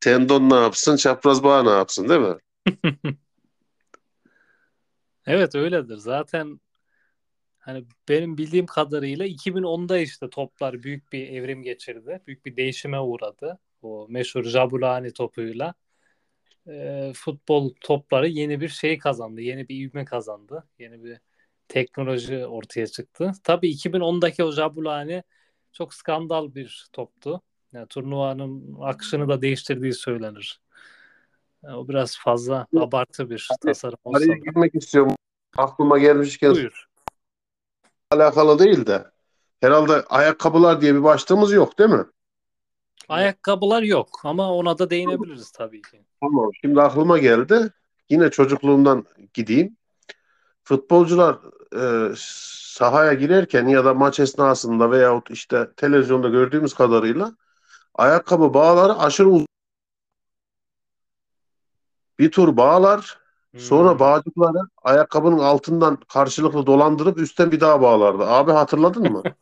tendon 0.00 0.50
ne 0.50 0.54
yapsın, 0.54 0.96
çapraz 0.96 1.44
bağ 1.44 1.62
ne 1.62 1.70
yapsın 1.70 2.08
değil 2.08 2.20
mi? 2.20 2.36
Evet 5.26 5.54
öyledir. 5.54 5.96
Zaten 5.96 6.60
hani 7.58 7.84
benim 8.08 8.38
bildiğim 8.38 8.66
kadarıyla 8.66 9.24
2010'da 9.26 9.98
işte 9.98 10.30
toplar 10.30 10.82
büyük 10.82 11.12
bir 11.12 11.28
evrim 11.28 11.62
geçirdi. 11.62 12.22
Büyük 12.26 12.46
bir 12.46 12.56
değişime 12.56 13.00
uğradı. 13.00 13.58
O 13.82 14.06
meşhur 14.10 14.44
Jabulani 14.44 15.12
topuyla. 15.12 15.74
e, 16.68 17.12
futbol 17.16 17.74
topları 17.80 18.28
yeni 18.28 18.60
bir 18.60 18.68
şey 18.68 18.98
kazandı. 18.98 19.40
Yeni 19.40 19.68
bir 19.68 19.76
ivme 19.88 20.04
kazandı. 20.04 20.68
Yeni 20.78 21.04
bir 21.04 21.18
teknoloji 21.68 22.46
ortaya 22.46 22.86
çıktı. 22.86 23.32
Tabii 23.44 23.68
2010'daki 23.68 24.44
o 24.44 24.52
Jabulani 24.52 25.22
çok 25.72 25.94
skandal 25.94 26.54
bir 26.54 26.88
toptu. 26.92 27.42
Yani 27.72 27.86
turnuvanın 27.86 28.76
akışını 28.80 29.28
da 29.28 29.42
değiştirdiği 29.42 29.94
söylenir. 29.94 30.60
Yani 31.62 31.76
o 31.76 31.88
biraz 31.88 32.18
fazla 32.18 32.66
abartı 32.76 33.30
bir 33.30 33.48
tasarım 33.60 33.98
olsa 34.04 34.18
Araya 34.18 34.36
girmek 34.36 34.74
istiyorum. 34.74 35.14
Aklıma 35.56 35.98
gelmişken 35.98 36.54
Buyur. 36.54 36.88
alakalı 38.10 38.58
değil 38.58 38.86
de 38.86 39.04
herhalde 39.60 39.92
ayakkabılar 39.92 40.80
diye 40.80 40.94
bir 40.94 41.02
başlığımız 41.02 41.52
yok 41.52 41.78
değil 41.78 41.90
mi? 41.90 42.04
Ayakkabılar 43.08 43.82
yok 43.82 44.08
ama 44.24 44.52
ona 44.54 44.78
da 44.78 44.90
değinebiliriz 44.90 45.50
tabii 45.50 45.82
ki. 45.82 46.04
Tamam. 46.20 46.50
Şimdi 46.60 46.82
aklıma 46.82 47.18
geldi. 47.18 47.70
Yine 48.10 48.30
çocukluğumdan 48.30 49.06
gideyim. 49.34 49.76
Futbolcular 50.64 51.38
e, 51.76 52.12
sahaya 52.16 53.14
girerken 53.14 53.68
ya 53.68 53.84
da 53.84 53.94
maç 53.94 54.20
esnasında 54.20 54.90
veyahut 54.90 55.30
işte 55.30 55.70
televizyonda 55.76 56.28
gördüğümüz 56.28 56.74
kadarıyla 56.74 57.32
ayakkabı 57.94 58.54
bağları 58.54 58.98
aşırı 58.98 59.28
uzun. 59.28 59.46
Bir 62.18 62.30
tur 62.30 62.56
bağlar, 62.56 63.18
sonra 63.58 63.90
Hmm. 63.92 63.98
bağcıkları 63.98 64.58
ayakkabının 64.82 65.38
altından 65.38 65.96
karşılıklı 65.96 66.66
dolandırıp 66.66 67.18
üstten 67.18 67.52
bir 67.52 67.60
daha 67.60 67.82
bağlardı. 67.82 68.26
Abi 68.26 68.52
hatırladın 68.52 69.12
mı? 69.12 69.22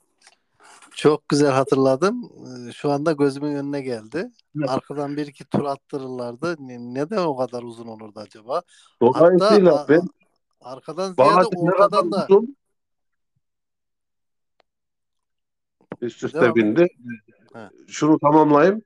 Çok 0.95 1.29
güzel 1.29 1.51
hatırladım. 1.51 2.33
Ee, 2.69 2.73
Şu 2.73 2.91
anda 2.91 3.13
gözümün 3.13 3.55
önüne 3.55 3.81
geldi. 3.81 4.31
Evet. 4.59 4.71
Arkadan 4.71 5.17
bir 5.17 5.27
iki 5.27 5.45
tur 5.45 5.65
attırırlardı. 5.65 6.57
Ne- 6.59 6.95
Neden 6.95 7.25
o 7.25 7.37
kadar 7.37 7.63
uzun 7.63 7.87
olurdu 7.87 8.21
acaba? 8.21 8.63
Dolayısıyla 9.03 9.73
Hatta 9.73 9.89
ben 9.89 10.09
arkadan 10.61 11.13
ziyade 11.13 11.47
ortadan 11.57 12.13
da 12.13 12.27
uzun 12.31 12.57
üst 16.01 16.25
üste 16.25 16.55
bindi. 16.55 16.87
Ha. 17.53 17.71
Şunu 17.89 18.19
tamamlayayım. 18.19 18.83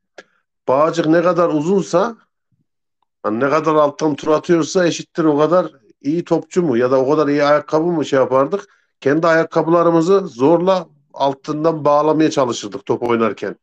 Bağcık 0.68 1.06
ne 1.06 1.22
kadar 1.22 1.48
uzunsa 1.48 2.16
hani 3.22 3.40
ne 3.40 3.50
kadar 3.50 3.74
alttan 3.74 4.14
tur 4.14 4.28
atıyorsa 4.28 4.86
eşittir 4.86 5.24
o 5.24 5.38
kadar 5.38 5.72
iyi 6.02 6.24
topçu 6.24 6.62
mu 6.62 6.76
ya 6.76 6.90
da 6.90 7.00
o 7.00 7.10
kadar 7.10 7.28
iyi 7.28 7.44
ayakkabı 7.44 7.86
mı 7.86 8.04
şey 8.04 8.18
yapardık. 8.18 8.68
Kendi 9.00 9.26
ayakkabılarımızı 9.26 10.20
zorla 10.28 10.88
altından 11.14 11.84
bağlamaya 11.84 12.30
çalışırdık 12.30 12.86
top 12.86 13.02
oynarken. 13.02 13.56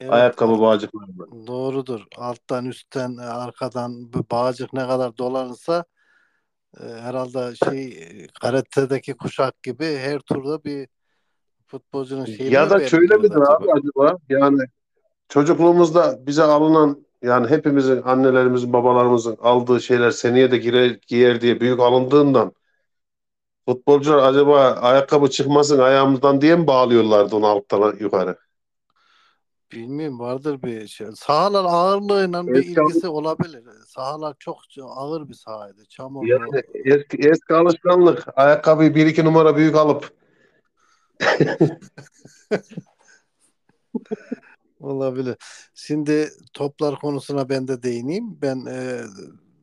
evet, 0.00 0.12
Ayakkabı 0.12 0.60
bağcıklarını. 0.60 1.46
doğrudur. 1.46 2.00
Alttan, 2.16 2.64
üstten, 2.64 3.16
e, 3.16 3.22
arkadan 3.22 4.12
bağcık 4.30 4.72
ne 4.72 4.86
kadar 4.86 5.18
dolanırsa 5.18 5.84
e, 6.80 6.84
herhalde 6.84 7.54
şey 7.56 7.86
e, 7.88 8.26
karate'deki 8.40 9.16
kuşak 9.16 9.62
gibi 9.62 9.84
her 9.96 10.18
turda 10.20 10.64
bir 10.64 10.88
futbolcunun 11.66 12.24
şeyine 12.24 12.54
Ya 12.54 12.70
da 12.70 12.88
şöyle 12.88 13.16
midir 13.16 13.36
abi 13.36 13.72
acaba? 13.72 14.18
Yani 14.28 14.62
çocukluğumuzda 15.28 16.26
bize 16.26 16.42
alınan 16.42 17.06
yani 17.22 17.48
hepimizin 17.48 18.02
annelerimizin 18.02 18.72
babalarımızın 18.72 19.36
aldığı 19.40 19.80
şeyler 19.80 20.10
seneye 20.10 20.50
de 20.50 20.58
girer, 20.58 20.98
giyer 21.08 21.40
diye 21.40 21.60
büyük 21.60 21.80
alındığından 21.80 22.52
futbolcular 23.68 24.18
acaba 24.18 24.60
ayakkabı 24.60 25.30
çıkmasın 25.30 25.78
ayağımızdan 25.78 26.40
diye 26.40 26.56
mi 26.56 26.66
bağlıyorlardı 26.66 27.36
onu 27.36 27.46
alttan 27.46 27.96
yukarı? 28.00 28.38
Bilmiyorum 29.72 30.18
vardır 30.18 30.62
bir 30.62 30.86
şey. 30.86 31.06
Sahalar 31.14 31.64
ağırlığıyla 31.64 32.46
bir 32.46 32.52
Evet, 32.52 32.66
ilgisi 32.66 33.08
olabilir. 33.08 33.64
Sahalar 33.86 34.36
çok 34.38 34.58
ağır 34.82 35.28
bir 35.28 35.34
sahaydı. 35.34 35.84
Çamurlu. 35.88 36.28
Yani 36.28 36.62
eski, 36.74 37.28
eski 37.28 37.54
alışkanlık 37.54 38.24
ayakkabıyı 38.38 38.94
bir 38.94 39.06
iki 39.06 39.24
numara 39.24 39.56
büyük 39.56 39.76
alıp 39.76 40.10
Olabilir. 44.80 45.36
Şimdi 45.74 46.30
toplar 46.52 46.98
konusuna 46.98 47.48
ben 47.48 47.68
de 47.68 47.82
değineyim. 47.82 48.40
Ben 48.42 48.66
e, 48.66 49.02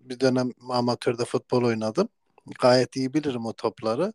bir 0.01 0.19
dönem 0.19 0.51
amatörde 0.69 1.25
futbol 1.25 1.63
oynadım. 1.63 2.09
Gayet 2.59 2.95
iyi 2.95 3.13
bilirim 3.13 3.45
o 3.45 3.53
topları. 3.53 4.13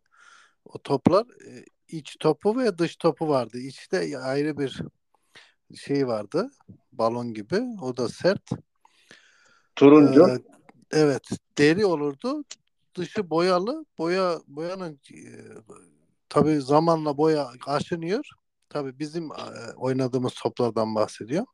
O 0.65 0.77
toplar 0.77 1.25
e, 1.47 1.65
iç 1.87 2.17
topu 2.19 2.57
ve 2.57 2.77
dış 2.77 2.95
topu 2.95 3.29
vardı. 3.29 3.57
İçte 3.57 4.19
ayrı 4.19 4.57
bir 4.57 4.81
şey 5.75 6.07
vardı. 6.07 6.51
Balon 6.91 7.33
gibi. 7.33 7.61
O 7.81 7.97
da 7.97 8.09
sert. 8.09 8.49
turuncu. 9.75 10.27
Ee, 10.27 10.37
evet. 10.91 11.29
Deri 11.57 11.85
olurdu. 11.85 12.43
Dışı 12.95 13.29
boyalı. 13.29 13.85
Boya 13.97 14.39
boyanın 14.47 14.99
e, 15.11 15.19
tabii 16.29 16.61
zamanla 16.61 17.17
boya 17.17 17.51
aşınıyor. 17.67 18.29
Tabii 18.69 18.99
bizim 18.99 19.31
e, 19.31 19.73
oynadığımız 19.75 20.33
toplardan 20.33 20.95
bahsediyor. 20.95 21.45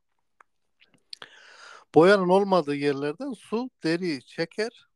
Boyanın 1.95 2.29
olmadığı 2.29 2.75
yerlerden 2.75 3.33
su 3.33 3.69
deriyi 3.83 4.21
çeker. 4.21 4.87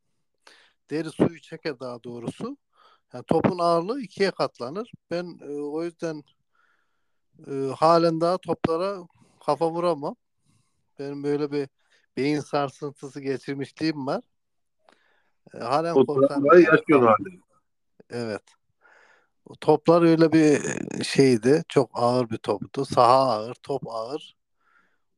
deri 0.90 1.10
suyu 1.10 1.42
çeker 1.42 1.80
daha 1.80 2.04
doğrusu. 2.04 2.58
Yani 3.14 3.24
topun 3.28 3.60
ağırlığı 3.60 4.02
ikiye 4.02 4.32
katlanır. 4.32 4.92
Ben 5.12 5.40
e, 5.42 5.52
o 5.52 5.84
yüzden 5.84 6.24
e, 7.48 7.52
halen 7.78 8.22
daha 8.22 8.38
toplara 8.38 8.98
kafa 9.46 9.72
vuramam. 9.72 10.16
Benim 11.00 11.24
böyle 11.24 11.52
bir 11.52 11.70
beyin 12.18 12.40
sarsıntısı 12.40 13.22
geçirmişliğim 13.22 14.08
var. 14.08 14.24
E, 15.54 15.58
halen 15.58 15.96
yani. 15.96 16.64
yaşıyorsun 16.64 17.06
hala. 17.06 17.16
Evet. 18.10 18.59
Toplar 19.62 20.02
öyle 20.02 20.32
bir 20.32 20.60
şeydi. 21.04 21.64
Çok 21.70 21.90
ağır 21.94 22.30
bir 22.30 22.38
toptu. 22.38 22.86
Saha 22.86 23.32
ağır, 23.32 23.54
top 23.54 23.88
ağır. 23.88 24.38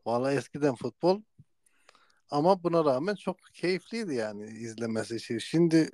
Valla 0.05 0.33
eskiden 0.33 0.75
futbol 0.75 1.21
ama 2.31 2.63
buna 2.63 2.85
rağmen 2.85 3.15
çok 3.15 3.38
keyifliydi 3.53 4.15
yani 4.15 4.45
izlemesi 4.45 5.19
şey. 5.19 5.39
Şimdi 5.39 5.89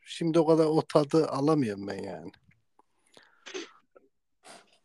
şimdi 0.00 0.38
o 0.38 0.46
kadar 0.46 0.64
o 0.64 0.82
tadı 0.82 1.26
alamıyorum 1.26 1.86
ben 1.86 2.02
yani. 2.02 2.32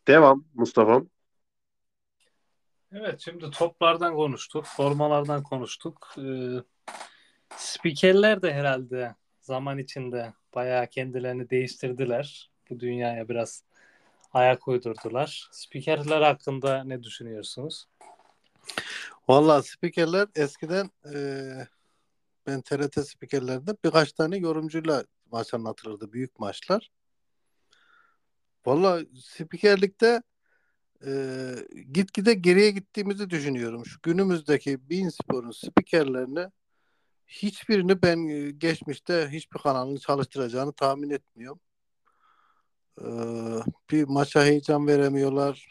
Devam 0.08 0.46
Mustafa'm. 0.54 1.10
Evet 2.92 3.20
şimdi 3.20 3.50
toplardan 3.50 4.16
konuştuk, 4.16 4.66
formalardan 4.66 5.44
konuştuk. 5.44 6.16
Ee, 6.18 6.58
spikerler 7.58 8.42
de 8.42 8.54
herhalde 8.54 9.16
zaman 9.42 9.78
içinde 9.78 10.34
bayağı 10.56 10.88
kendilerini 10.88 11.50
değiştirdiler. 11.50 12.55
Bu 12.70 12.80
dünyaya 12.80 13.30
biraz 13.30 13.64
ayak 14.34 14.68
uydurdular. 14.68 15.50
Spikerler 15.52 16.22
hakkında 16.22 16.84
ne 16.84 17.04
düşünüyorsunuz? 17.04 17.88
Valla 19.28 19.64
spikerler 19.64 20.28
eskiden 20.36 20.90
e, 21.14 21.18
ben 22.48 22.62
TRT 22.62 23.08
spikerlerinde 23.08 23.76
birkaç 23.86 24.14
tane 24.14 24.38
yorumcuyla 24.38 25.04
maç 25.32 25.54
anlatılırdı. 25.54 26.14
Büyük 26.14 26.40
maçlar. 26.40 26.92
Valla 28.66 29.02
spikerlikte 29.22 30.22
e, 31.06 31.12
gitgide 31.92 32.34
geriye 32.34 32.72
gittiğimizi 32.72 33.30
düşünüyorum. 33.30 33.86
Şu 33.86 34.00
günümüzdeki 34.04 34.90
Bein 34.90 35.10
Spor'un 35.10 35.52
spikerlerini 35.52 36.48
hiçbirini 37.28 38.02
ben 38.02 38.28
e, 38.28 38.52
geçmişte 38.52 39.28
hiçbir 39.32 39.60
kanalın 39.60 39.96
çalıştıracağını 39.96 40.74
tahmin 40.74 41.10
etmiyorum. 41.10 41.60
E, 43.02 43.08
bir 43.92 44.04
maça 44.04 44.44
heyecan 44.44 44.88
veremiyorlar. 44.88 45.68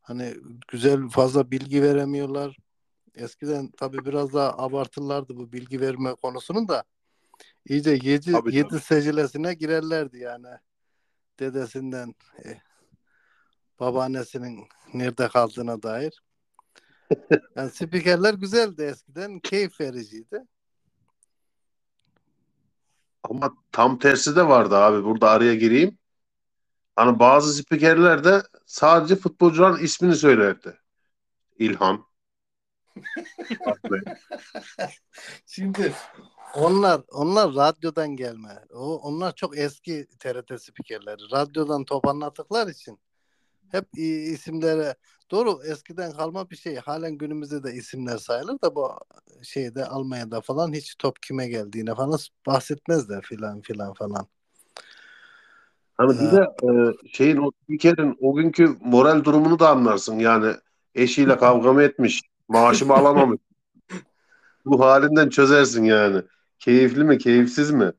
Hani 0.00 0.34
güzel 0.68 1.08
fazla 1.08 1.50
bilgi 1.50 1.82
veremiyorlar. 1.82 2.56
Eskiden 3.14 3.70
tabii 3.76 4.04
biraz 4.04 4.32
daha 4.32 4.58
abartırlardı 4.58 5.36
bu 5.36 5.52
bilgi 5.52 5.80
verme 5.80 6.14
konusunun 6.14 6.68
da. 6.68 6.84
İyice 7.68 7.90
yedi, 7.90 8.32
Tabii, 8.32 8.56
yedi 8.56 8.68
tabii. 8.68 8.80
secilesine 8.80 9.54
girerlerdi 9.54 10.18
yani. 10.18 10.48
Dedesinden 11.38 12.14
e, 12.44 12.58
babaannesinin 13.80 14.68
nerede 14.94 15.28
kaldığına 15.28 15.82
dair. 15.82 16.22
Yani 17.56 17.70
spikerler 17.70 18.34
güzeldi 18.34 18.82
eskiden. 18.82 19.40
Keyif 19.40 19.80
vericiydi. 19.80 20.44
Ama 23.22 23.56
tam 23.72 23.98
tersi 23.98 24.36
de 24.36 24.48
vardı 24.48 24.76
abi. 24.76 25.04
Burada 25.04 25.30
araya 25.30 25.54
gireyim. 25.54 25.98
Hani 26.96 27.18
bazı 27.18 27.54
spikerler 27.54 28.24
de 28.24 28.42
sadece 28.66 29.16
futbolcuların 29.16 29.82
ismini 29.82 30.14
söylerdi. 30.14 30.78
İlhan. 31.58 32.04
Şimdi 35.46 35.92
onlar 36.54 37.02
onlar 37.12 37.54
radyodan 37.54 38.16
gelme. 38.16 38.64
O 38.72 38.96
onlar 38.96 39.34
çok 39.34 39.58
eski 39.58 40.06
TRT 40.18 40.62
spikerleri. 40.62 41.30
Radyodan 41.32 41.84
top 41.84 42.08
anlattıkları 42.08 42.70
için 42.70 42.98
hep 43.70 43.98
isimlere 43.98 44.94
doğru 45.30 45.62
eskiden 45.64 46.12
kalma 46.12 46.50
bir 46.50 46.56
şey. 46.56 46.76
Halen 46.76 47.18
günümüzde 47.18 47.62
de 47.62 47.72
isimler 47.72 48.18
sayılır 48.18 48.62
da 48.62 48.74
bu 48.74 48.90
şeyde 49.42 49.86
Almanya'da 49.86 50.40
falan 50.40 50.72
hiç 50.72 50.94
top 50.98 51.22
kime 51.22 51.48
geldiğine 51.48 51.94
falan 51.94 52.18
bahsetmezler 52.46 53.22
filan 53.22 53.60
filan 53.60 53.94
falan. 53.94 54.26
Hani 55.96 56.20
bir 56.20 56.36
de 56.36 56.42
e, 56.62 56.68
şeyin 57.12 57.36
o 57.36 57.50
spikerin 57.62 58.16
o 58.20 58.34
günkü 58.34 58.76
moral 58.80 59.24
durumunu 59.24 59.58
da 59.58 59.70
anlarsın. 59.70 60.18
Yani 60.18 60.54
eşiyle 60.94 61.36
kavga 61.36 61.72
mı 61.72 61.82
etmiş, 61.82 62.22
maaşımı 62.48 62.94
alamamış. 62.94 63.40
Bu 64.64 64.80
halinden 64.80 65.28
çözersin 65.28 65.84
yani. 65.84 66.22
Keyifli 66.58 67.04
mi, 67.04 67.18
keyifsiz 67.18 67.70
mi? 67.70 67.92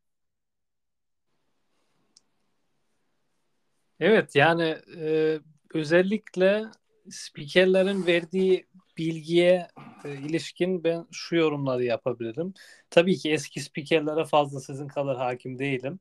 Evet 3.99 4.35
yani 4.35 4.77
e, 4.97 5.39
özellikle 5.73 6.65
spikerlerin 7.09 8.05
verdiği 8.05 8.67
bilgiye 8.97 9.67
e, 10.05 10.13
ilişkin 10.13 10.83
ben 10.83 11.07
şu 11.11 11.35
yorumları 11.35 11.83
yapabilirim. 11.83 12.53
Tabii 12.89 13.17
ki 13.17 13.31
eski 13.31 13.61
spikerlere 13.61 14.25
fazla 14.25 14.59
sizin 14.59 14.87
kadar 14.87 15.17
hakim 15.17 15.59
değilim. 15.59 15.99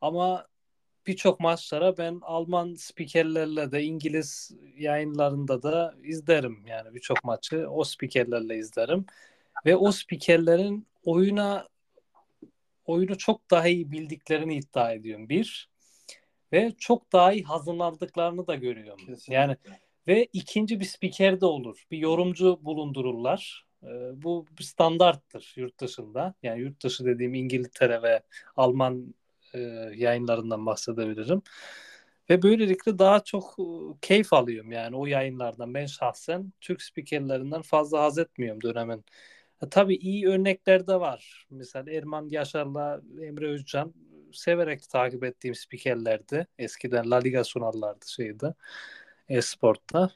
Ama 0.00 0.46
birçok 1.06 1.40
maçlara 1.40 1.98
ben 1.98 2.18
Alman 2.22 2.74
spikerlerle 2.74 3.72
de 3.72 3.82
İngiliz 3.82 4.50
yayınlarında 4.76 5.62
da 5.62 5.94
izlerim. 6.02 6.66
Yani 6.66 6.94
birçok 6.94 7.24
maçı 7.24 7.70
o 7.70 7.84
spikerlerle 7.84 8.58
izlerim. 8.58 9.06
Ve 9.66 9.76
o 9.76 9.92
spikerlerin 9.92 10.86
oyuna 11.04 11.68
oyunu 12.84 13.18
çok 13.18 13.50
daha 13.50 13.68
iyi 13.68 13.92
bildiklerini 13.92 14.56
iddia 14.56 14.92
ediyorum. 14.92 15.28
Bir 15.28 15.68
ve 16.52 16.72
çok 16.78 17.12
daha 17.12 17.32
iyi 17.32 17.44
hazırlandıklarını 17.44 18.46
da 18.46 18.54
görüyorum. 18.54 19.06
Kesinlikle. 19.06 19.34
Yani 19.34 19.56
ve 20.08 20.28
ikinci 20.32 20.80
bir 20.80 20.84
spiker 20.84 21.40
de 21.40 21.46
olur. 21.46 21.84
Bir 21.90 21.98
yorumcu 21.98 22.58
bulundururlar. 22.62 23.66
Ee, 23.82 24.22
bu 24.22 24.46
bir 24.58 24.64
standarttır 24.64 25.52
yurt 25.56 25.80
dışında. 25.80 26.34
Yani 26.42 26.60
yurt 26.60 26.82
dışı 26.82 27.04
dediğim 27.04 27.34
İngiltere 27.34 28.02
ve 28.02 28.22
Alman 28.56 29.14
e, 29.56 29.92
yayınlarından 29.96 30.66
bahsedebilirim. 30.66 31.42
Ve 32.30 32.42
böylelikle 32.42 32.98
daha 32.98 33.20
çok 33.24 33.56
e, 33.58 33.64
keyif 34.02 34.32
alıyorum 34.32 34.72
yani 34.72 34.96
o 34.96 35.06
yayınlardan. 35.06 35.74
Ben 35.74 35.86
şahsen 35.86 36.52
Türk 36.60 36.82
spikerlerinden 36.82 37.62
fazla 37.62 38.02
haz 38.02 38.18
etmiyorum 38.18 38.62
dönemin. 38.62 39.04
Ha, 39.60 39.68
tabii 39.70 39.96
iyi 39.96 40.28
örnekler 40.28 40.86
de 40.86 41.00
var. 41.00 41.46
Mesela 41.50 41.92
Erman 41.92 42.28
Yaşar'la 42.30 43.00
Emre 43.22 43.48
Özcan 43.48 43.94
severek 44.32 44.88
takip 44.90 45.24
ettiğim 45.24 45.54
spikerlerdi. 45.54 46.46
Eskiden 46.58 47.10
La 47.10 47.16
Liga 47.16 47.44
sunarlardı 47.44 48.10
şeyde. 48.10 48.54
Esport'ta. 49.28 50.10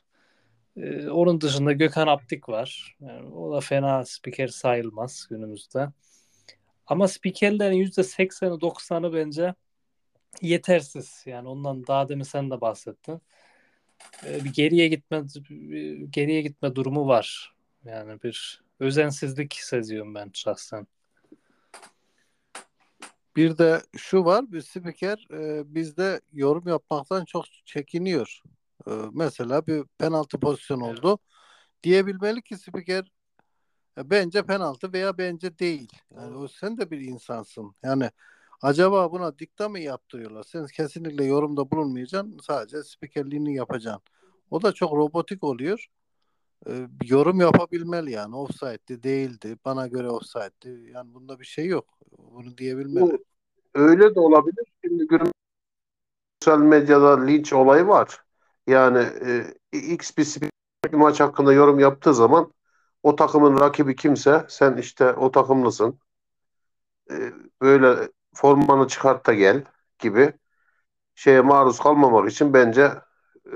Ee, 0.76 1.08
onun 1.08 1.40
dışında 1.40 1.72
Gökhan 1.72 2.06
Aptik 2.06 2.48
var. 2.48 2.96
Yani 3.00 3.34
o 3.34 3.54
da 3.56 3.60
fena 3.60 4.04
spiker 4.04 4.48
sayılmaz 4.48 5.26
günümüzde. 5.30 5.88
Ama 6.90 7.08
spikerlerin 7.08 7.76
%80'i 7.76 8.60
90'ı 8.60 9.14
bence 9.14 9.54
yetersiz. 10.42 11.22
Yani 11.26 11.48
ondan 11.48 11.86
daha 11.86 12.08
demin 12.08 12.22
sen 12.22 12.50
de 12.50 12.60
bahsettin. 12.60 13.20
Ee, 14.26 14.44
bir 14.44 14.52
geriye 14.52 14.88
gitme 14.88 15.24
bir 15.50 15.98
geriye 16.00 16.42
gitme 16.42 16.74
durumu 16.74 17.06
var. 17.06 17.54
Yani 17.84 18.22
bir 18.22 18.62
özensizlik 18.80 19.54
seziyorum 19.54 20.14
ben 20.14 20.30
şahsen. 20.34 20.86
Bir 23.36 23.58
de 23.58 23.82
şu 23.96 24.24
var 24.24 24.52
bir 24.52 24.60
spiker 24.60 25.26
e, 25.32 25.74
bizde 25.74 26.20
yorum 26.32 26.68
yapmaktan 26.68 27.24
çok 27.24 27.44
çekiniyor. 27.64 28.42
E, 28.86 28.90
mesela 29.12 29.66
bir 29.66 29.84
penaltı 29.98 30.40
pozisyon 30.40 30.80
oldu. 30.80 31.18
Diyebilmeli 31.82 32.42
ki 32.42 32.56
spiker 32.56 33.10
bence 34.04 34.42
penaltı 34.42 34.92
veya 34.92 35.18
bence 35.18 35.58
değil. 35.58 35.92
Yani 36.16 36.36
o 36.36 36.48
sen 36.48 36.76
de 36.76 36.90
bir 36.90 37.00
insansın. 37.00 37.74
Yani 37.82 38.10
acaba 38.62 39.12
buna 39.12 39.38
dikta 39.38 39.68
mı 39.68 39.78
yaptırıyorlar? 39.78 40.42
Sen 40.42 40.66
kesinlikle 40.66 41.24
yorumda 41.24 41.70
bulunmayacaksın. 41.70 42.38
Sadece 42.42 42.82
spikerliğini 42.82 43.54
yapacaksın. 43.54 44.02
O 44.50 44.62
da 44.62 44.72
çok 44.72 44.92
robotik 44.92 45.44
oluyor. 45.44 45.86
E, 46.66 46.88
yorum 47.04 47.40
yapabilmeli 47.40 48.10
yani. 48.10 48.36
Offside'di 48.36 49.02
değildi. 49.02 49.56
Bana 49.64 49.86
göre 49.86 50.10
offside'di. 50.10 50.90
Yani 50.94 51.14
bunda 51.14 51.40
bir 51.40 51.44
şey 51.44 51.66
yok. 51.66 51.98
Bunu 52.18 52.58
diyebilmeli. 52.58 53.18
Öyle 53.74 54.14
de 54.14 54.20
olabilir. 54.20 54.64
Şimdi 54.84 55.06
günümüzde 55.06 55.32
sosyal 56.42 56.58
medyada 56.58 57.24
linç 57.24 57.52
olayı 57.52 57.86
var. 57.86 58.24
Yani 58.66 59.06
e, 59.72 59.78
X 59.78 60.16
bir 60.16 60.50
maç 60.92 61.20
hakkında 61.20 61.52
yorum 61.52 61.78
yaptığı 61.78 62.14
zaman 62.14 62.52
o 63.02 63.16
takımın 63.16 63.60
rakibi 63.60 63.96
kimse 63.96 64.46
sen 64.48 64.76
işte 64.76 65.12
o 65.12 65.30
takımlısın. 65.30 66.00
E, 67.10 67.32
böyle 67.62 68.08
formanı 68.34 68.88
çıkart 68.88 69.26
da 69.26 69.34
gel 69.34 69.64
gibi 69.98 70.32
şeye 71.16 71.40
maruz 71.40 71.80
kalmamak 71.80 72.30
için 72.32 72.54
bence 72.54 72.82
e, 73.46 73.54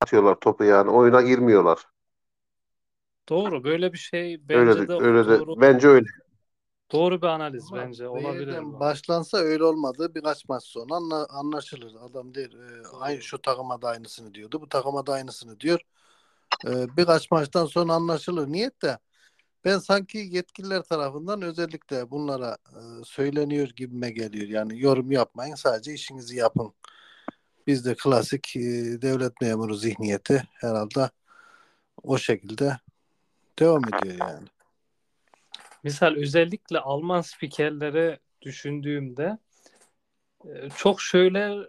atıyorlar 0.00 0.34
topu 0.40 0.64
yani 0.64 0.90
oyuna 0.90 1.22
girmiyorlar. 1.22 1.86
Doğru 3.28 3.64
böyle 3.64 3.92
bir 3.92 3.98
şey 3.98 4.48
bence 4.48 4.58
Öyle 4.58 4.88
de, 4.88 4.92
öyle 5.04 5.28
de 5.28 5.38
doğru. 5.38 5.56
bence 5.60 5.88
öyle. 5.88 6.06
Doğru 6.92 7.22
bir 7.22 7.26
analiz 7.26 7.72
Ama 7.72 7.76
bence. 7.76 8.08
Olabilir. 8.08 8.80
Başlansa 8.80 9.38
öyle 9.38 9.64
olmadı. 9.64 10.14
Birkaç 10.14 10.48
maç 10.48 10.64
sonra 10.64 10.94
anla- 10.94 11.26
anlaşılır. 11.30 11.94
Adam 12.00 12.34
değil. 12.34 12.54
E, 12.54 12.88
aynı 13.00 13.22
şu 13.22 13.42
takıma 13.42 13.82
da 13.82 13.88
aynısını 13.88 14.34
diyordu. 14.34 14.60
Bu 14.60 14.68
takıma 14.68 15.06
da 15.06 15.12
aynısını 15.12 15.60
diyor. 15.60 15.80
E, 16.66 16.96
birkaç 16.96 17.30
maçtan 17.30 17.66
sonra 17.66 17.92
anlaşılır. 17.92 18.48
Niyet 18.48 18.82
de 18.82 18.98
ben 19.64 19.78
sanki 19.78 20.18
yetkililer 20.18 20.82
tarafından 20.82 21.42
özellikle 21.42 22.10
bunlara 22.10 22.56
e, 22.70 22.80
söyleniyor 23.04 23.68
gibime 23.68 24.10
geliyor. 24.10 24.48
Yani 24.48 24.80
yorum 24.80 25.12
yapmayın 25.12 25.54
sadece 25.54 25.92
işinizi 25.92 26.36
yapın. 26.36 26.74
Bizde 27.66 27.94
klasik 27.94 28.56
e, 28.56 28.60
devlet 29.02 29.40
memuru 29.40 29.74
zihniyeti 29.74 30.48
herhalde 30.52 31.10
o 32.02 32.18
şekilde 32.18 32.78
devam 33.58 33.82
ediyor 33.84 34.16
yani. 34.20 34.48
Misal 35.82 36.14
özellikle 36.14 36.78
Alman 36.78 37.20
spikerleri 37.20 38.18
düşündüğümde 38.42 39.38
e, 40.44 40.70
çok 40.76 41.00
şöyle 41.00 41.68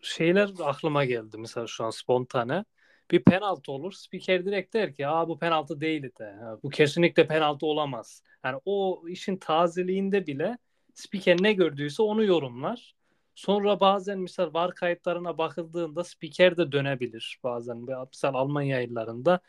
şeyler 0.00 0.50
aklıma 0.64 1.04
geldi 1.04 1.38
mesela 1.38 1.66
şu 1.66 1.84
an 1.84 1.90
spontane. 1.90 2.64
Bir 3.12 3.22
penaltı 3.22 3.72
olur. 3.72 3.92
Spiker 3.92 4.44
direkt 4.46 4.74
der 4.74 4.94
ki 4.94 5.08
Aa, 5.08 5.28
bu 5.28 5.38
penaltı 5.38 5.80
değil 5.80 6.02
de. 6.02 6.36
Bu 6.62 6.70
kesinlikle 6.70 7.26
penaltı 7.26 7.66
olamaz. 7.66 8.22
Yani 8.44 8.60
o 8.64 9.02
işin 9.08 9.36
tazeliğinde 9.36 10.26
bile 10.26 10.58
spiker 10.94 11.36
ne 11.42 11.52
gördüyse 11.52 12.02
onu 12.02 12.24
yorumlar. 12.24 12.94
Sonra 13.34 13.80
bazen 13.80 14.18
misal 14.18 14.54
VAR 14.54 14.74
kayıtlarına 14.74 15.38
bakıldığında 15.38 16.04
spiker 16.04 16.56
de 16.56 16.72
dönebilir 16.72 17.38
bazen. 17.44 17.76
Misal 18.12 18.34
Alman 18.34 18.62
yayınlarında 18.62 19.40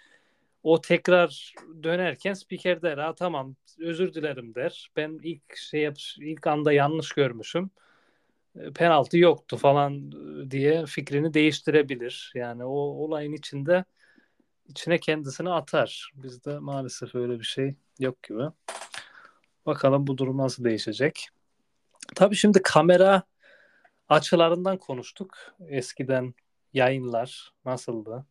o 0.64 0.82
tekrar 0.82 1.54
dönerken 1.84 2.34
spiker 2.34 2.82
der 2.82 2.98
ha 2.98 3.16
tamam 3.16 3.56
özür 3.80 4.14
dilerim 4.14 4.56
der. 4.56 4.92
Ben 4.96 5.20
ilk 5.24 5.58
şey 5.58 5.82
yap 5.82 5.98
ilk 6.20 6.48
anda 6.48 6.74
yanlış 6.74 7.12
görmüşüm. 7.12 7.72
E, 8.56 8.72
Penaltı 8.72 9.18
yoktu 9.18 9.58
falan 9.58 10.12
e, 10.12 10.52
diye 10.52 10.86
fikrini 10.86 11.34
değiştirebilir. 11.34 12.32
Yani 12.36 12.66
o 12.66 12.78
olayın 12.78 13.34
içinde 13.34 13.86
içine 14.68 15.00
kendisini 15.00 15.50
atar. 15.50 16.12
Bizde 16.16 16.60
maalesef 16.60 17.16
öyle 17.16 17.40
bir 17.40 17.46
şey 17.46 17.76
yok 18.00 18.24
gibi. 18.24 18.44
Bakalım 19.66 20.08
bu 20.08 20.18
durum 20.18 20.38
nasıl 20.38 20.64
değişecek. 20.64 21.30
Tabii 22.16 22.36
şimdi 22.36 22.62
kamera 22.62 23.24
açılarından 24.10 24.78
konuştuk. 24.78 25.38
Eskiden 25.68 26.34
yayınlar 26.74 27.54
nasıldı? 27.66 28.26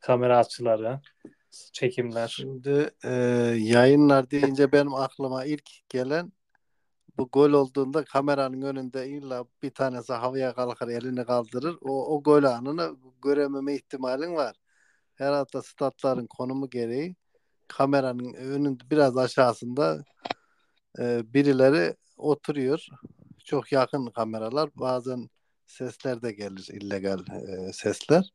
Kamera 0.00 0.38
açıları, 0.38 1.00
çekimler. 1.72 2.28
Şimdi 2.28 2.90
e, 3.04 3.10
yayınlar 3.58 4.30
deyince 4.30 4.72
benim 4.72 4.94
aklıma 4.94 5.44
ilk 5.44 5.88
gelen 5.88 6.32
bu 7.18 7.28
gol 7.32 7.52
olduğunda 7.52 8.04
kameranın 8.04 8.62
önünde 8.62 9.08
illa 9.08 9.44
bir 9.62 9.70
tanesi 9.70 10.12
havaya 10.12 10.54
kalkar 10.54 10.88
elini 10.88 11.24
kaldırır. 11.24 11.78
O, 11.80 12.16
o 12.16 12.22
gol 12.22 12.44
anını 12.44 12.96
görememe 13.22 13.74
ihtimalin 13.74 14.34
var. 14.34 14.56
Herhalde 15.14 15.62
statların 15.62 16.26
konumu 16.26 16.70
gereği 16.70 17.16
kameranın 17.68 18.34
önünde 18.34 18.90
biraz 18.90 19.16
aşağısında 19.16 20.04
e, 20.98 21.34
birileri 21.34 21.96
oturuyor. 22.16 22.86
Çok 23.44 23.72
yakın 23.72 24.06
kameralar. 24.06 24.70
Bazen 24.74 25.30
sesler 25.66 26.22
de 26.22 26.32
gelir 26.32 26.68
illegal 26.72 27.18
e, 27.18 27.72
sesler. 27.72 28.32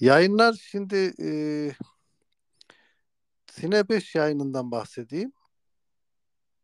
Yayınlar 0.00 0.52
şimdi 0.52 1.12
e, 1.22 1.28
Sine 3.52 3.88
5 3.88 4.14
yayınından 4.14 4.70
bahsedeyim. 4.70 5.32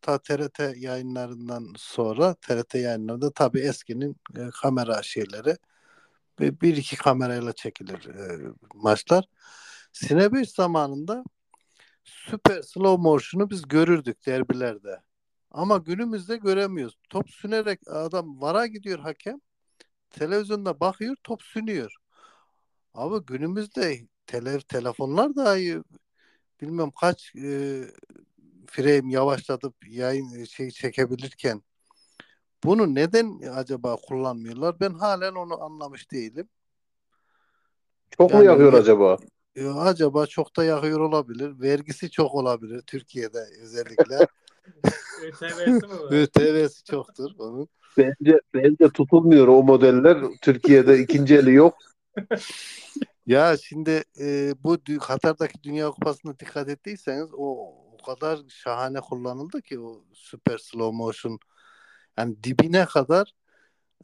Ta 0.08 0.18
TRT 0.18 0.60
yayınlarından 0.76 1.74
sonra 1.76 2.34
TRT 2.34 2.74
yayınlarında 2.74 3.30
tabii 3.32 3.60
eskinin 3.60 4.16
e, 4.36 4.40
kamera 4.62 5.02
şeyleri 5.02 5.56
bir, 6.38 6.60
bir 6.60 6.76
iki 6.76 6.96
kamerayla 6.96 7.52
çekilir 7.52 8.06
e, 8.06 8.52
maçlar. 8.74 9.24
Sine 9.92 10.32
5 10.32 10.50
zamanında 10.50 11.24
süper 12.04 12.62
slow 12.62 13.02
motion'u 13.02 13.50
biz 13.50 13.68
görürdük 13.68 14.26
derbilerde. 14.26 15.02
Ama 15.50 15.78
günümüzde 15.78 16.36
göremiyoruz. 16.36 16.98
Top 17.10 17.30
sünerek 17.30 17.80
adam 17.88 18.40
vara 18.40 18.66
gidiyor 18.66 18.98
hakem. 18.98 19.40
Televizyonda 20.10 20.80
bakıyor 20.80 21.16
top 21.24 21.42
sünüyor. 21.42 21.92
Abi 22.94 23.26
günümüzde 23.26 24.00
tele, 24.26 24.60
telefonlar 24.60 25.36
dahi 25.36 25.82
bilmem 26.60 26.90
kaç 26.90 27.34
e, 27.36 27.84
frame 28.70 29.12
yavaşlatıp 29.12 29.74
yayın 29.88 30.44
şey 30.44 30.70
çekebilirken 30.70 31.62
bunu 32.64 32.94
neden 32.94 33.40
acaba 33.54 33.96
kullanmıyorlar? 33.96 34.80
Ben 34.80 34.94
halen 34.94 35.34
onu 35.34 35.62
anlamış 35.62 36.10
değilim. 36.12 36.48
Çok 38.16 38.30
mu 38.30 38.36
Yani- 38.36 38.46
yakıyor 38.46 38.72
acaba? 38.72 39.18
E, 39.56 39.68
acaba 39.68 40.26
çok 40.26 40.56
da 40.56 40.64
yakıyor 40.64 41.00
olabilir. 41.00 41.60
Vergisi 41.60 42.10
çok 42.10 42.34
olabilir 42.34 42.82
Türkiye'de 42.86 43.38
özellikle. 43.62 44.18
ÖTV'si 45.22 45.70
mi 45.70 46.00
var? 46.00 46.12
ÖTV'si 46.12 46.84
çoktur 46.84 47.30
onun. 47.38 47.68
Bence 47.96 48.40
bence 48.54 48.88
tutulmuyor 48.88 49.48
o 49.48 49.62
modeller. 49.62 50.18
Türkiye'de 50.42 50.98
ikinci 50.98 51.36
eli 51.36 51.54
yok. 51.54 51.74
Ya 53.26 53.56
şimdi 53.56 54.04
e, 54.20 54.54
bu 54.64 54.78
Katar'daki 55.00 55.62
Dünya 55.62 55.90
Kupası'na 55.90 56.38
dikkat 56.38 56.68
ettiyseniz 56.68 57.28
o 57.32 57.74
o 58.00 58.04
kadar 58.04 58.38
şahane 58.48 59.00
kullanıldı 59.00 59.62
ki 59.62 59.80
o 59.80 60.04
süper 60.14 60.58
slow 60.58 60.96
motion 60.96 61.38
yani 62.18 62.44
dibine 62.44 62.84
kadar 62.84 63.32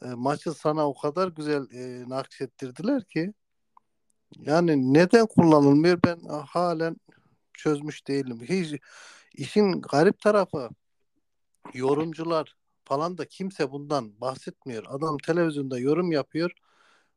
e, 0.03 0.07
maçı 0.07 0.53
sana 0.53 0.89
o 0.89 0.95
kadar 0.95 1.29
güzel 1.29 1.71
e, 1.71 2.09
nakşettirdiler 2.09 3.05
ki 3.05 3.33
yani 4.39 4.95
neden 4.95 5.27
kullanılmıyor 5.27 5.99
ben 6.05 6.21
halen 6.29 6.97
çözmüş 7.55 8.07
değilim. 8.07 8.41
Hiç 8.43 8.81
işin 9.35 9.83
garip 9.83 10.21
tarafı 10.21 10.71
yorumcular 11.75 12.57
falan 12.85 13.19
da 13.19 13.25
kimse 13.25 13.71
bundan 13.71 14.21
bahsetmiyor. 14.21 14.85
Adam 14.89 15.19
televizyonda 15.19 15.79
yorum 15.79 16.13
yapıyor. 16.13 16.51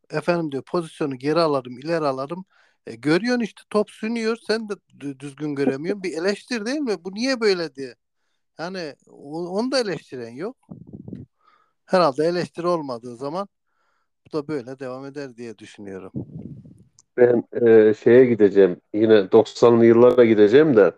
Efendim 0.09 0.51
diyor 0.51 0.63
pozisyonu 0.63 1.15
geri 1.15 1.39
alırım, 1.39 1.79
ileri 1.79 2.05
alırım. 2.05 2.45
E, 2.87 2.95
görüyorsun 2.95 3.43
işte 3.43 3.61
top 3.69 3.91
sünüyor. 3.91 4.37
Sen 4.47 4.69
de 4.69 4.73
dü- 4.99 5.19
düzgün 5.19 5.55
göremiyorsun. 5.55 6.03
Bir 6.03 6.17
eleştir 6.17 6.65
değil 6.65 6.79
mi? 6.79 6.95
Bu 7.03 7.13
niye 7.13 7.41
böyle 7.41 7.75
diye. 7.75 7.95
Yani 8.59 8.95
onu 9.09 9.71
da 9.71 9.79
eleştiren 9.79 10.29
yok. 10.29 10.67
Herhalde 11.85 12.25
eleştiri 12.25 12.67
olmadığı 12.67 13.15
zaman 13.15 13.47
bu 14.27 14.37
da 14.37 14.47
böyle 14.47 14.79
devam 14.79 15.05
eder 15.05 15.37
diye 15.37 15.57
düşünüyorum. 15.57 16.11
Ben 17.17 17.43
e, 17.67 17.93
şeye 17.93 18.25
gideceğim. 18.25 18.81
Yine 18.93 19.31
90'lı 19.31 19.85
yıllara 19.85 20.25
gideceğim 20.25 20.77
de 20.77 20.91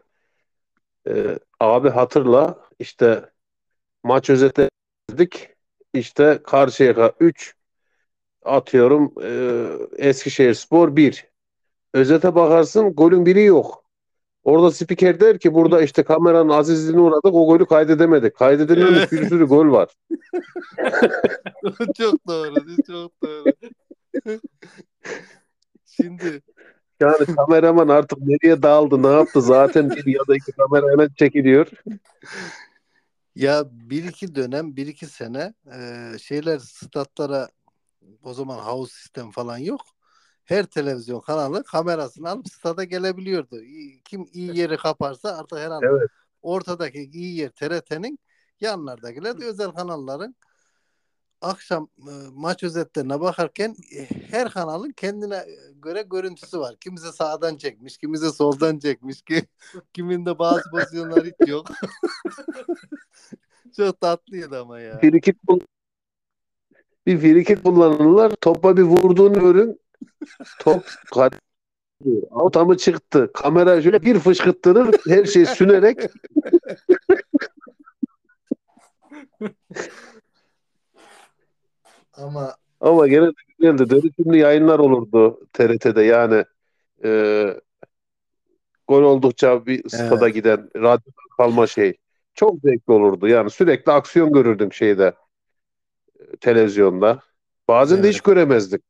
e, 1.08 1.40
abi 1.60 1.90
hatırla 1.90 2.60
işte 2.80 3.30
maç 4.04 4.30
özetledik. 4.30 5.50
İşte 5.94 6.40
Karşıyaka 6.44 7.14
3 7.20 7.56
atıyorum 8.44 9.14
e, 9.24 10.08
Eskişehirspor 10.08 10.96
1. 10.96 11.30
Özete 11.94 12.36
bakarsın 12.36 12.94
golün 12.94 13.26
biri 13.26 13.44
yok. 13.44 13.84
Orada 14.44 14.72
spiker 14.72 15.20
der 15.20 15.40
ki 15.40 15.54
burada 15.54 15.82
işte 15.82 16.04
kameranın 16.04 16.50
azizliğine 16.50 17.02
uğradık 17.02 17.34
o 17.34 17.48
golü 17.48 17.66
kaydedemedik. 17.66 18.36
Kaydedilmemiş 18.36 19.12
bir 19.12 19.30
sürü 19.30 19.46
gol 19.46 19.72
var. 19.72 19.90
çok 21.98 22.28
doğru, 22.28 22.66
çok 22.88 23.12
doğru. 23.24 23.54
Şimdi 25.86 26.42
Yani 27.00 27.26
kameraman 27.36 27.88
artık 27.88 28.20
nereye 28.22 28.62
dağıldı 28.62 29.04
ne 29.04 29.08
yaptı 29.08 29.42
zaten 29.42 29.90
bir 29.90 30.06
ya 30.06 30.28
da 30.28 30.36
iki 30.36 30.52
kamerayla 30.52 31.10
çekiliyor. 31.16 31.68
Ya 33.36 33.64
bir 33.72 34.04
iki 34.04 34.36
dönem, 34.36 34.76
bir 34.76 34.88
iki 34.88 35.06
sene 35.06 35.54
e, 35.76 36.18
şeyler 36.20 36.58
statlara 36.58 37.50
o 38.24 38.34
zaman 38.34 38.58
house 38.58 38.94
sistem 38.94 39.32
falan 39.32 39.58
yok. 39.58 39.82
Her 40.50 40.66
televizyon 40.66 41.20
kanalı 41.20 41.64
kamerasını 41.64 42.30
alıp 42.30 42.48
stada 42.48 42.84
gelebiliyordu. 42.84 43.62
Kim 44.06 44.26
iyi 44.34 44.58
yeri 44.58 44.78
kaparsa 44.78 45.38
artık 45.38 45.60
herhalde 45.60 45.86
Evet. 45.86 46.10
ortadaki 46.42 47.10
iyi 47.14 47.36
yer 47.36 47.50
TRT'nin 47.50 48.20
yanlardakiler 48.60 49.40
de 49.40 49.46
özel 49.46 49.72
kanalların 49.72 50.36
akşam 51.42 51.90
e, 51.98 52.12
maç 52.34 52.64
özetlerine 52.64 53.22
bakarken 53.22 53.76
e, 53.96 54.06
her 54.32 54.50
kanalın 54.50 54.92
kendine 54.92 55.46
göre 55.82 56.02
görüntüsü 56.02 56.60
var. 56.60 56.76
Kimisi 56.76 57.12
sağdan 57.12 57.58
çekmiş, 57.58 57.98
kimisi 57.98 58.32
soldan 58.32 58.80
çekmiş 58.80 59.22
ki 59.22 59.44
kiminde 59.94 60.40
bazı 60.40 60.72
pozisyonlar 60.72 61.26
hiç 61.26 61.48
yok. 61.48 61.68
Çok 63.78 64.02
tatlıydı 64.02 64.62
ama 64.62 64.80
ya. 64.80 65.00
Frikik 65.00 65.38
bir 67.06 67.20
frikik 67.20 67.64
kullanırlar. 67.64 68.32
Topa 68.42 68.78
bir 68.78 68.84
vurduğunu 68.84 69.40
görün. 69.40 69.80
Top 70.60 70.84
Auta 72.32 72.66
mı 72.66 72.78
çıktı? 72.78 73.32
Kamera 73.34 73.82
şöyle 73.82 74.02
bir 74.02 74.20
fışkırttırır. 74.20 74.96
Her 75.08 75.26
şey 75.26 75.46
sünerek. 75.46 76.00
Ama 82.14 82.56
Ama 82.82 83.08
gene 83.08 83.28
de 83.28 83.32
güzeldi. 83.58 83.90
Dönüşümlü 83.90 84.38
yayınlar 84.38 84.80
olurdu 84.80 85.48
TRT'de 85.54 86.02
yani. 86.04 86.46
E, 87.04 87.10
gol 88.88 89.04
oldukça 89.04 89.66
bir 89.66 89.90
stada 89.90 90.26
Evet. 90.26 90.36
giden 90.36 90.70
radyo 90.76 91.12
kalma 91.38 91.68
şey. 91.68 91.98
Çok 92.34 92.62
zevkli 92.62 92.94
olurdu. 92.94 93.28
Yani 93.28 93.50
sürekli 93.50 93.92
aksiyon 93.92 94.34
görürdüm 94.34 94.74
şeyde 94.74 95.14
e, 96.20 96.38
televizyonda. 96.38 97.20
Bazen 97.68 97.98
de 97.98 98.02
Evet. 98.02 98.14
hiç 98.14 98.22
göremezdik. 98.22 98.89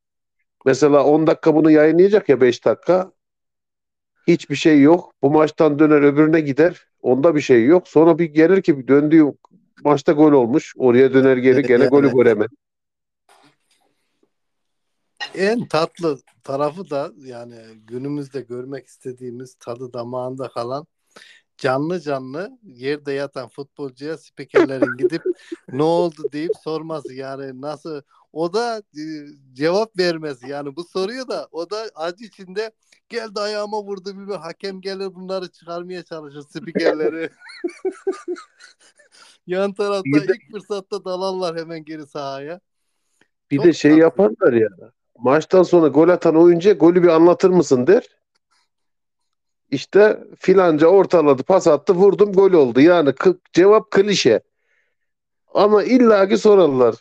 Mesela 0.66 1.06
10 1.06 1.28
dakika 1.28 1.56
bunu 1.56 1.72
yayınlayacak 1.72 2.30
ya 2.30 2.42
5 2.42 2.66
dakika. 2.66 3.12
Hiçbir 4.28 4.56
şey 4.56 4.82
yok. 4.82 5.14
Bu 5.22 5.32
maçtan 5.32 5.80
döner 5.80 6.02
öbürüne 6.02 6.40
gider. 6.42 6.88
Onda 7.02 7.36
bir 7.36 7.42
şey 7.42 7.66
yok. 7.66 7.88
Sonra 7.88 8.20
bir 8.20 8.26
gelir 8.26 8.62
ki 8.62 8.88
döndüğü 8.88 9.26
maçta 9.84 10.12
gol 10.12 10.32
olmuş. 10.32 10.74
Oraya 10.78 11.14
döner 11.14 11.38
geri 11.38 11.64
gene 11.64 11.86
golü 11.88 12.08
Yani. 12.08 12.16
göremez. 12.16 12.48
en 15.36 15.68
tatlı 15.68 16.20
tarafı 16.44 16.90
da 16.90 17.12
yani 17.18 17.56
günümüzde 17.88 18.42
görmek 18.42 18.88
istediğimiz 18.88 19.56
tadı 19.56 19.94
damağında 19.94 20.48
kalan 20.48 20.88
canlı 21.58 22.00
canlı 22.00 22.60
yerde 22.64 23.12
yatan 23.12 23.50
futbolcuya 23.50 24.18
spikerlerin 24.18 24.98
gidip 24.98 25.22
ne 25.72 25.84
oldu 25.84 26.24
deyip 26.34 26.52
sorması 26.64 27.14
yani 27.14 27.62
nasıl 27.62 28.02
o 28.34 28.54
da 28.54 28.78
e, 28.78 29.04
cevap 29.54 29.98
vermesi 30.00 30.50
yani 30.50 30.76
bu 30.76 30.84
soruyor 30.84 31.28
da 31.28 31.48
o 31.52 31.70
da 31.70 31.90
acı 31.96 32.26
içinde 32.26 32.72
geldi 33.10 33.40
ayağıma 33.40 33.84
vurdu 33.84 34.28
bir 34.28 34.34
hakem 34.36 34.82
gelir 34.82 35.16
bunları 35.16 35.48
çıkarmaya 35.48 36.04
çalışır 36.04 36.42
spikerleri. 36.42 37.30
Yan 39.48 39.74
tarafta 39.74 40.04
Bir 40.06 40.28
de- 40.28 40.34
ilk 40.34 40.52
fırsatta 40.52 41.06
dalarlar 41.06 41.58
hemen 41.58 41.86
geri 41.86 42.08
sahaya. 42.08 42.60
Bir 43.52 43.58
Çok 43.58 43.66
de 43.66 43.74
şey 43.74 43.92
tatlı. 43.92 44.02
yaparlar 44.02 44.54
ya. 44.54 44.70
Maçtan 45.18 45.64
sonra 45.64 45.88
gol 45.88 46.10
atan 46.10 46.36
oyuncuya 46.36 46.74
golü 46.76 47.04
bir 47.04 47.08
anlatır 47.08 47.50
mısın 47.50 47.88
der. 47.88 48.04
İşte 49.72 50.24
filanca 50.38 50.88
ortaladı, 50.88 51.44
pas 51.44 51.68
attı, 51.68 51.94
vurdum, 51.94 52.34
gol 52.34 52.52
oldu. 52.54 52.82
Yani 52.82 53.14
cevap 53.54 53.92
klişe. 53.92 54.42
Ama 55.54 55.84
illaki 55.84 56.38
sorarlar. 56.38 56.96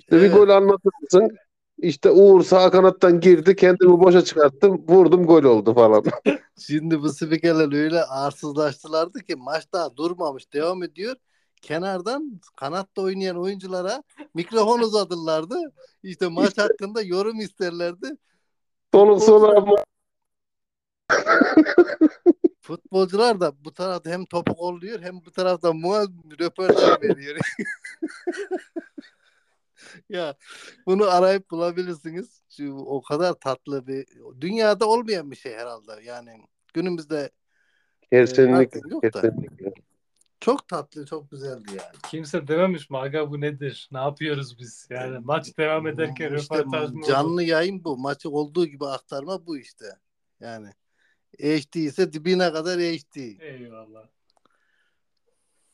İşte 0.00 0.16
bir 0.16 0.20
Evet. 0.20 0.34
gol 0.34 0.48
anlatır 0.48 0.92
mısın? 1.02 1.36
İşte 1.78 2.10
Uğur 2.10 2.42
sağ 2.42 2.70
kanattan 2.70 3.20
girdi, 3.20 3.56
kendimi 3.56 4.00
boşa 4.00 4.24
çıkarttım, 4.24 4.84
vurdum, 4.88 5.26
gol 5.26 5.44
oldu 5.44 5.74
falan. 5.74 6.04
Şimdi 6.58 7.00
bu 7.00 7.08
spikerler 7.08 7.72
öyle 7.84 8.04
arsızlaştılardı 8.04 9.20
ki 9.20 9.36
maç 9.36 9.64
daha 9.72 9.96
durmamış 9.96 10.52
devam 10.52 10.82
ediyor. 10.82 11.16
Kenardan 11.62 12.40
kanatta 12.56 13.02
oynayan 13.02 13.36
oyunculara 13.36 14.02
mikrofon 14.34 14.78
uzatırlardı. 14.78 15.56
İşte 16.02 16.28
maç 16.28 16.58
hakkında 16.58 17.02
yorum 17.02 17.40
isterlerdi. 17.40 18.16
Soluk 18.94 19.56
ama 19.56 19.76
Futbolcular 22.60 23.40
da 23.40 23.52
bu 23.64 23.72
tarafta 23.72 24.10
hem 24.10 24.24
topu 24.24 24.54
kolluyor 24.54 25.00
hem 25.02 25.14
bu 25.26 25.30
tarafta 25.30 25.72
muaz 25.72 26.08
röportaj 26.40 27.02
veriyor. 27.02 27.38
ya 30.08 30.34
bunu 30.86 31.10
arayıp 31.10 31.50
bulabilirsiniz. 31.50 32.42
Şu 32.56 32.74
o 32.74 33.02
kadar 33.02 33.34
tatlı 33.34 33.86
bir 33.86 34.06
dünyada 34.40 34.88
olmayan 34.88 35.30
bir 35.30 35.36
şey 35.36 35.52
herhalde. 35.52 35.92
Yani 36.04 36.30
günümüzde 36.74 37.30
kesinlikle, 38.12 38.56
artık 38.56 38.92
yok 38.92 39.02
da. 39.02 39.10
kesinlikle. 39.10 39.72
çok 40.40 40.68
tatlı, 40.68 41.06
çok 41.06 41.30
güzeldi 41.30 41.68
yani. 41.68 41.96
Kimse 42.10 42.48
dememiş 42.48 42.90
mi 42.90 42.98
aga 42.98 43.30
bu 43.30 43.40
nedir? 43.40 43.88
Ne 43.92 43.98
yapıyoruz 43.98 44.58
biz? 44.58 44.86
Yani 44.90 45.18
maç 45.18 45.58
devam 45.58 45.86
ederken 45.86 46.34
İşte 46.34 46.54
röportaj 46.54 46.90
mı 46.90 46.98
olur? 46.98 47.08
canlı 47.08 47.42
yayın 47.42 47.84
bu. 47.84 47.98
Maçı 47.98 48.30
olduğu 48.30 48.66
gibi 48.66 48.86
aktarma 48.86 49.46
bu 49.46 49.58
işte. 49.58 49.86
Yani 50.40 50.68
HD 51.38 51.74
ise 51.74 52.12
dibine 52.12 52.52
kadar 52.52 52.80
HD. 52.80 53.40
Eyvallah. 53.40 54.08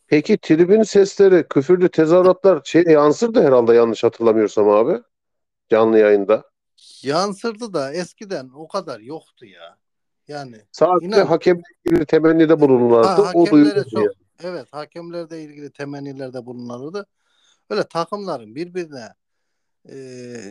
Peki 0.06 0.38
tribün 0.38 0.82
sesleri, 0.82 1.48
küfürlü 1.48 1.88
tezahüratlar 1.88 2.60
şey 2.64 2.82
yansırdı 2.82 3.42
herhalde 3.42 3.74
yanlış 3.74 4.04
hatırlamıyorsam 4.04 4.68
abi. 4.68 5.02
Canlı 5.68 5.98
yayında. 5.98 6.44
Yansırdı 7.02 7.74
da 7.74 7.92
eskiden 7.92 8.50
o 8.56 8.68
kadar 8.68 9.00
yoktu 9.00 9.46
ya. 9.46 9.78
Yani 10.28 10.56
Sadece 10.72 11.06
İnan- 11.06 11.26
hakemle 11.26 11.62
ilgili 11.84 12.06
temennide 12.06 12.60
bulunurlardı. 12.60 13.22
ha, 13.22 13.32
o 13.34 13.46
duyulurdu 13.50 13.84
çok 13.90 14.02
yani. 14.02 14.14
evet 14.42 14.68
hakemlerde 14.72 15.42
ilgili 15.42 15.70
temennilerde 15.72 16.46
bulunurdu. 16.46 17.06
Öyle 17.70 17.82
takımların 17.82 18.54
birbirine 18.54 19.08
e, 19.88 19.96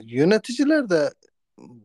yöneticiler 0.03 0.89
de 0.89 1.13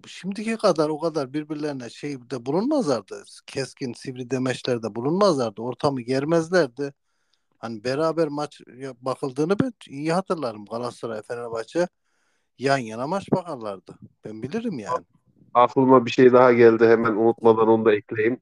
şimdiki 0.07 0.57
kadar 0.57 0.89
o 0.89 0.99
kadar 1.01 1.33
birbirlerine 1.33 1.91
şeyde 1.91 2.47
bulunmazlardı. 2.47 3.23
Keskin 3.47 3.93
sivri 3.93 4.31
demeçlerde 4.31 4.95
bulunmazlardı. 4.95 5.63
Ortamı 5.63 6.01
germezlerdi. 6.01 6.93
Hani 7.61 7.85
beraber 7.85 8.29
maç 8.29 8.61
bakıldığını 9.01 9.59
ben 9.59 9.73
iyi 9.89 10.13
hatırlarım. 10.13 10.65
Galatasaray, 10.65 11.23
Fenerbahçe 11.23 11.89
yan 12.59 12.79
yana 12.79 13.07
maç 13.07 13.33
bakarlardı. 13.33 13.99
Ben 14.25 14.43
bilirim 14.43 14.79
yani. 14.79 15.05
Aklıma 15.55 16.07
bir 16.07 16.11
şey 16.11 16.33
daha 16.33 16.53
geldi 16.53 16.87
hemen 16.87 17.13
unutmadan 17.13 17.69
onu 17.69 17.85
da 17.85 17.95
ekleyeyim. 17.95 18.41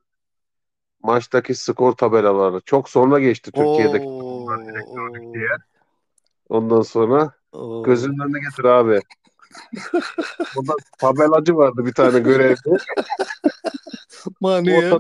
Maçtaki 1.03 1.55
skor 1.55 1.93
tabelaları. 1.93 2.61
Çok 2.65 2.89
sonra 2.89 3.21
geçti 3.21 3.53
Türkiye'deki. 3.53 4.07
Oo, 4.07 4.49
diye. 5.35 5.49
Ondan 6.49 6.83
sonra 6.83 7.33
oo. 7.53 7.83
gözünün 7.83 8.19
önüne 8.19 8.41
getir 8.41 8.65
abi. 8.65 9.01
Orada 10.57 10.73
tabelacı 10.99 11.57
vardı 11.57 11.87
bir 11.87 11.93
tane 11.93 12.19
görevli. 12.19 12.57
Manuel. 14.41 14.99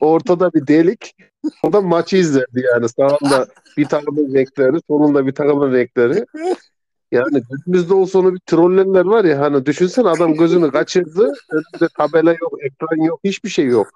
Ortada, 0.00 0.52
bir 0.52 0.66
delik. 0.66 1.14
Orada 1.62 1.80
maçı 1.80 2.16
izlerdi 2.16 2.64
yani. 2.74 2.88
Sağında 2.88 3.46
bir 3.76 3.84
takımın 3.84 4.34
renkleri, 4.34 4.76
solunda 4.88 5.26
bir 5.26 5.32
takımın 5.32 5.72
renkleri. 5.72 6.26
Yani 7.12 7.42
gözümüzde 7.50 7.94
olsa 7.94 8.18
onu 8.18 8.34
bir 8.34 8.40
trollerler 8.40 9.04
var 9.04 9.24
ya 9.24 9.40
hani 9.40 9.66
düşünsene 9.66 10.08
adam 10.08 10.34
gözünü 10.34 10.70
kaçırdı. 10.70 11.32
Önünde 11.50 11.88
tabela 11.98 12.30
yok, 12.30 12.52
ekran 12.64 13.04
yok, 13.04 13.20
hiçbir 13.24 13.48
şey 13.48 13.66
yok. 13.66 13.88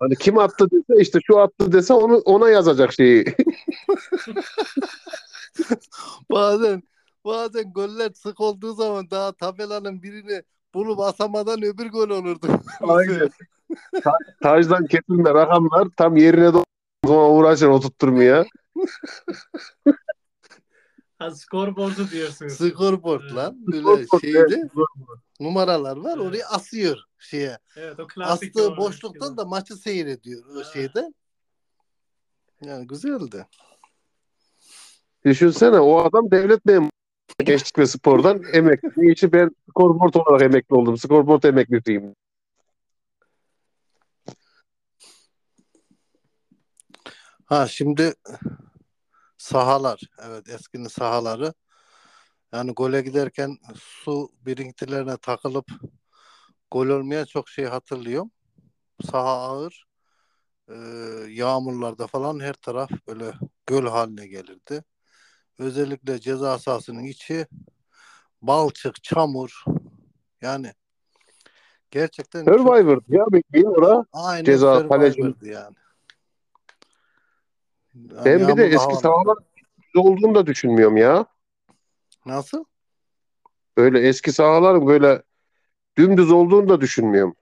Hani 0.00 0.16
kim 0.16 0.38
attı 0.38 0.70
dese 0.70 1.00
işte 1.00 1.18
şu 1.26 1.38
attı 1.38 1.72
dese 1.72 1.94
onu 1.94 2.16
ona 2.16 2.50
yazacak 2.50 2.92
şeyi. 2.92 3.24
Bazen 6.30 6.82
bazen 7.24 7.72
goller 7.72 8.10
sık 8.14 8.40
olduğu 8.40 8.74
zaman 8.74 9.10
daha 9.10 9.32
tabelanın 9.32 10.02
birini 10.02 10.42
bulup 10.74 11.00
asamadan 11.00 11.62
öbür 11.62 11.90
gol 11.90 12.10
olurdu. 12.10 12.46
Aynen. 12.80 13.30
Tajdan 14.42 14.86
kesilme 14.86 15.34
rakamlar 15.34 15.88
tam 15.96 16.16
yerine 16.16 16.52
doğru 16.52 16.64
zaman 17.06 17.30
uğraşır 17.30 17.68
oturtturmaya. 17.68 18.44
Ha 21.18 21.30
skorboardu 21.30 22.10
diyorsunuz. 22.10 22.52
Scoreboard 22.52 23.36
lan. 23.36 23.66
Böyle 23.66 23.82
Scoreboard, 23.82 24.20
şeyde 24.20 24.38
evet. 24.38 24.70
numaralar 25.40 25.96
var. 25.96 26.16
Evet. 26.16 26.26
Oraya 26.26 26.48
asıyor 26.48 26.98
şeye. 27.18 27.58
Evet 27.76 28.00
o 28.00 28.06
klasik 28.06 28.56
Astığı 28.56 28.76
boşluktan 28.76 29.36
da 29.36 29.44
maçı 29.44 29.76
seyrediyor 29.76 30.42
o 30.56 30.58
Ha. 30.58 30.64
şeyde. 30.64 31.12
Yani 32.64 32.86
güzeldi. 32.86 33.46
Düşünsene 35.24 35.80
o 35.80 35.98
adam 35.98 36.30
devlet 36.30 36.64
memuru. 36.64 36.90
Gençlik 37.44 37.78
ve 37.78 37.86
spordan 37.86 38.42
emekli. 38.52 39.12
İşte 39.12 39.32
ben 39.32 39.50
skorboard 39.70 40.14
olarak 40.14 40.42
emekli 40.42 40.76
oldum. 40.76 40.98
Skorboard 40.98 41.42
emeklisiyim. 41.42 42.14
Ha 47.52 47.68
şimdi 47.68 48.14
sahalar. 49.38 50.00
Evet 50.22 50.48
eskinin 50.48 50.88
sahaları. 50.88 51.54
Yani 52.52 52.72
gole 52.72 53.02
giderken 53.02 53.58
su 53.74 54.32
birikintilerine 54.46 55.16
takılıp 55.16 55.66
gol 56.70 56.86
olmayan 56.86 57.24
çok 57.24 57.48
şey 57.48 57.64
hatırlıyorum. 57.64 58.30
Saha 59.10 59.30
ağır. 59.30 59.86
Ee, 60.68 60.74
yağmurlarda 61.28 62.06
falan 62.06 62.40
her 62.40 62.54
taraf 62.54 62.90
böyle 63.08 63.32
göl 63.66 63.86
haline 63.86 64.26
gelirdi. 64.26 64.84
Özellikle 65.58 66.20
ceza 66.20 66.58
sahasının 66.58 67.04
içi 67.04 67.46
balçık, 68.42 69.02
çamur. 69.02 69.64
Yani 70.40 70.72
gerçekten 71.90 72.44
çok- 72.44 72.58
Survivor 72.58 73.02
ya 73.08 73.26
bir 73.30 73.64
ora. 73.64 74.04
Aynen 74.12 74.44
Ceza, 74.44 74.78
Survivor'dı 74.78 75.48
yani. 75.48 75.76
Yani 77.94 78.24
Ben 78.24 78.48
bir 78.48 78.56
de 78.56 78.66
eski 78.66 78.96
sahalar 78.96 79.36
olduğunu 79.96 80.34
da 80.34 80.46
düşünmüyorum 80.46 80.96
ya. 80.96 81.26
Nasıl? 82.26 82.64
Böyle 83.76 84.00
eski 84.00 84.32
sahaların 84.32 84.86
böyle 84.86 85.22
dümdüz 85.98 86.30
olduğunu 86.30 86.68
da 86.68 86.80
düşünmüyorum. 86.80 87.34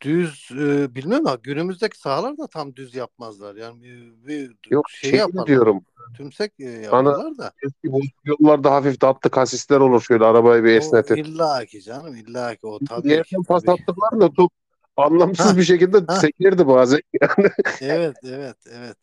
düz 0.00 0.48
e, 0.52 0.94
bilmem 0.94 1.26
ama 1.26 1.38
günümüzdeki 1.42 1.98
sahalar 1.98 2.38
da 2.38 2.46
tam 2.46 2.76
düz 2.76 2.94
yapmazlar. 2.94 3.56
Yani 3.56 3.82
bir, 3.82 4.26
bir 4.26 4.56
Yok 4.70 4.90
şey 4.90 5.14
yaparlar. 5.14 5.46
diyorum. 5.46 5.84
Tümsek 6.16 6.52
e, 6.60 6.64
yaparlar 6.64 7.38
da. 7.38 7.52
Eski 7.62 7.92
bu 7.92 8.00
yollarda 8.24 8.72
hafif 8.72 9.00
tatlı 9.00 9.30
kasisler 9.30 9.80
olur 9.80 10.00
şöyle 10.00 10.24
arabayı 10.24 10.64
bir 10.64 10.76
esnetir. 10.76 11.16
illa 11.16 11.64
ki 11.64 11.82
canım 11.82 12.14
illa 12.14 12.54
ki 12.54 12.66
o 12.66 12.78
tabii. 12.88 13.08
Yerden 13.08 13.42
pas 13.42 13.62
tabii. 13.62 13.80
attıklarında 13.80 14.32
top 14.32 14.52
anlamsız 14.98 15.46
Ha, 15.46 15.56
bir 15.56 15.62
şekilde 15.62 15.98
ha. 16.06 16.20
sekirdi 16.20 16.66
bazen. 16.66 17.00
Evet 17.80 18.16
evet 18.24 18.56
evet. 18.70 18.96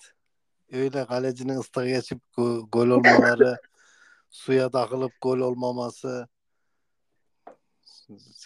Öyle 0.74 1.06
kalecinin 1.06 1.60
ıslığı 1.60 1.88
geçip 1.88 2.20
go- 2.38 2.70
gol 2.72 2.88
olmaları, 2.88 3.58
suya 4.30 4.70
takılıp 4.70 5.14
gol 5.22 5.40
olmaması. 5.40 6.28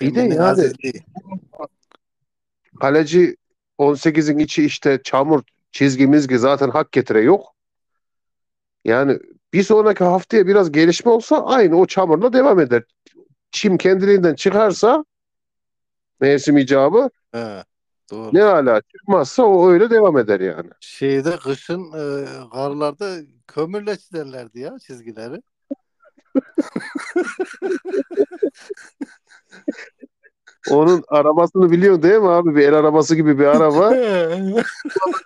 Bir 0.01 0.15
de 0.15 0.21
yani-. 0.21 0.73
Kaleci 2.79 3.37
18'in 3.77 4.37
içi 4.37 4.65
işte 4.65 4.99
çamur 5.03 5.41
çizgi 5.71 6.07
mizgi 6.07 6.39
zaten 6.39 6.69
hak 6.69 6.91
getire 6.91 7.21
yok. 7.21 7.55
Yani 8.85 9.19
bir 9.53 9.63
sonraki 9.63 10.03
haftaya 10.03 10.47
biraz 10.47 10.71
gelişme 10.71 11.11
olsa 11.11 11.45
aynı 11.45 11.75
o 11.75 11.85
çamurla 11.85 12.33
devam 12.33 12.59
eder. 12.59 12.83
Çim 13.51 13.77
kendiliğinden 13.77 14.35
çıkarsa 14.35 15.05
mevsim 16.19 16.57
icabı 16.57 17.09
He, 17.31 17.63
doğru. 18.11 18.29
ne 18.33 18.41
hala 18.41 18.81
çıkmazsa 18.81 19.43
o 19.43 19.69
öyle 19.69 19.89
devam 19.89 20.17
eder 20.17 20.39
yani. 20.39 20.69
Şeyde 20.79 21.37
kışın 21.37 21.91
e, 21.91 22.25
karlarda 22.51 23.17
kömürle 23.47 23.97
çizerlerdi 23.97 24.59
ya 24.59 24.79
çizgileri. 24.87 25.41
Onun 30.71 31.03
arabasını 31.07 31.71
biliyorsun 31.71 32.03
değil 32.03 32.19
mi 32.19 32.29
abi? 32.29 32.55
Bir 32.55 32.67
el 32.67 32.73
arabası 32.73 33.15
gibi 33.15 33.39
bir 33.39 33.45
araba. 33.45 33.89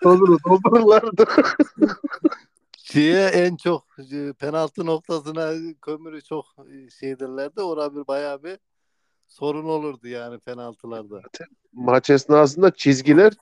Tozunu 0.04 0.38
doldururlardı. 0.50 1.26
Şeye 2.78 3.26
en 3.28 3.56
çok 3.56 3.86
e, 4.14 4.34
penaltı 4.34 4.86
noktasına 4.86 5.52
kömürü 5.82 6.22
çok 6.22 6.46
e, 6.72 6.90
şeydirlerdi. 6.90 7.62
Orada 7.62 7.96
bir 7.96 8.08
bayağı 8.08 8.44
bir 8.44 8.58
sorun 9.28 9.66
olurdu 9.66 10.08
yani 10.08 10.40
penaltılarda. 10.40 11.22
Maç 11.74 12.10
esnasında 12.10 12.72
çizgiler 12.72 13.34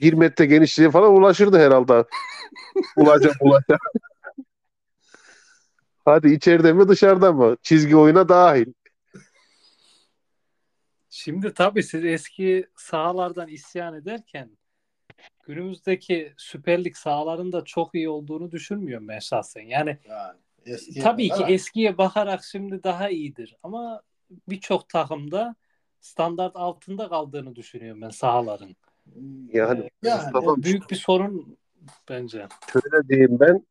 bir 0.00 0.12
metre 0.12 0.46
genişliğe 0.46 0.90
falan 0.90 1.12
ulaşırdı 1.12 1.58
herhalde. 1.58 2.04
Bulacak 2.96 3.40
bulacak. 3.40 3.80
Hadi 6.04 6.32
içeride 6.32 6.72
mi 6.72 6.88
dışarıda 6.88 7.32
mı? 7.32 7.56
Çizgi 7.62 7.96
oyuna 7.96 8.28
dahil. 8.28 8.72
Şimdi 11.10 11.54
tabii 11.54 11.82
siz 11.82 12.04
eski 12.04 12.66
sahalardan 12.76 13.48
isyan 13.48 13.94
ederken 13.94 14.50
günümüzdeki 15.46 16.32
Süper 16.36 16.84
Lig 16.84 16.96
sahalarının 16.96 17.52
da 17.52 17.64
çok 17.64 17.94
iyi 17.94 18.08
olduğunu 18.08 18.50
düşünmüyorum 18.50 19.08
ben 19.08 19.18
şahsen. 19.18 19.62
Yani 19.62 19.98
Yani 20.08 20.38
eskiye 20.66 21.04
tabii 21.04 21.28
ki 21.28 21.44
eskiye 21.48 21.98
bakarak 21.98 22.44
şimdi 22.44 22.82
daha 22.82 23.10
iyidir 23.10 23.56
ama 23.62 24.02
birçok 24.48 24.88
takımda 24.88 25.54
standart 26.00 26.56
altında 26.56 27.08
kaldığını 27.08 27.56
düşünüyorum 27.56 28.02
ben 28.02 28.08
sahaların. 28.08 28.76
Yani 29.52 29.90
Yani 30.02 30.22
Mustafa 30.24 30.62
büyük 30.62 30.90
bir 30.90 30.96
sorun 30.96 31.56
bence. 32.08 32.46
şöyle 32.72 33.08
diyeyim 33.08 33.40
ben. 33.40 33.66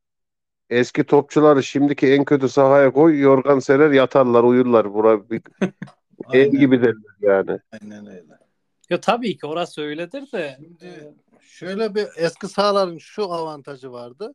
Eski 0.69 1.03
topçuları 1.03 1.63
şimdiki 1.63 2.07
en 2.13 2.25
kötü 2.25 2.49
sahaya 2.49 2.93
koy, 2.93 3.19
yorgan 3.19 3.59
serer 3.59 3.91
yatarlar, 3.91 4.43
uyurlar. 4.43 4.93
Bura 4.93 5.29
bir 5.29 5.41
ev 6.33 6.51
gibi 6.51 6.81
derler 6.81 7.15
yani. 7.21 7.59
aynen 7.71 8.07
öyle. 8.07 8.37
Ya 8.89 9.01
tabii 9.01 9.37
ki 9.37 9.47
orası 9.47 9.81
öyledir 9.81 10.31
de 10.31 10.57
Şimdi 10.59 11.13
şöyle 11.41 11.95
bir 11.95 12.07
eski 12.17 12.47
sahaların 12.47 12.97
şu 12.97 13.31
avantajı 13.31 13.91
vardı. 13.91 14.33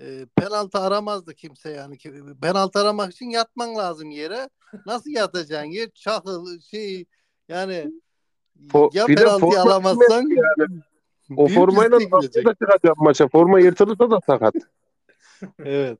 E, 0.00 0.26
penaltı 0.36 0.78
aramazdı 0.78 1.34
kimse 1.34 1.70
yani. 1.70 1.98
Penaltı 2.42 2.78
aramak 2.78 3.12
için 3.12 3.30
yatman 3.30 3.76
lazım 3.76 4.10
yere. 4.10 4.48
Nasıl 4.86 5.10
yatacaksın? 5.10 5.70
Yer 5.70 5.90
çakıl 5.90 6.60
şey 6.60 7.04
yani 7.48 7.92
Fo- 8.68 8.96
ya 8.96 9.08
bir 9.08 9.16
de 9.16 9.20
penaltıyı 9.20 9.50
forma 9.50 9.62
alamazsan 9.62 10.24
O 11.36 11.46
büyük 11.46 11.58
formayla 11.58 11.98
nasıl 12.12 12.34
da 12.34 12.54
çıkacak 12.54 12.96
maça. 12.96 13.28
Forma 13.28 13.60
yırtılırsa 13.60 14.10
da 14.10 14.20
sakat. 14.26 14.54
Evet. 15.58 15.98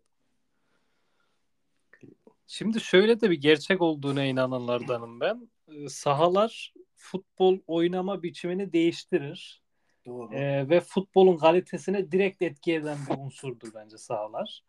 Şimdi 2.46 2.80
şöyle 2.80 3.20
de 3.20 3.30
bir 3.30 3.40
gerçek 3.40 3.82
olduğuna 3.82 4.24
inananlardanım 4.24 5.20
ben. 5.20 5.48
Ee, 5.68 5.88
Sahalar 5.88 6.74
futbol 6.96 7.58
oynama 7.66 8.22
biçimini 8.22 8.72
değiştirir. 8.72 9.62
Doğru. 10.06 10.34
Ee, 10.34 10.68
ve 10.68 10.80
futbolun 10.80 11.36
kalitesine 11.36 12.12
direkt 12.12 12.42
etki 12.42 12.74
eden 12.74 12.98
bir 13.10 13.18
unsurdur 13.18 13.68
bence 13.74 13.98
sahalar. 13.98 14.60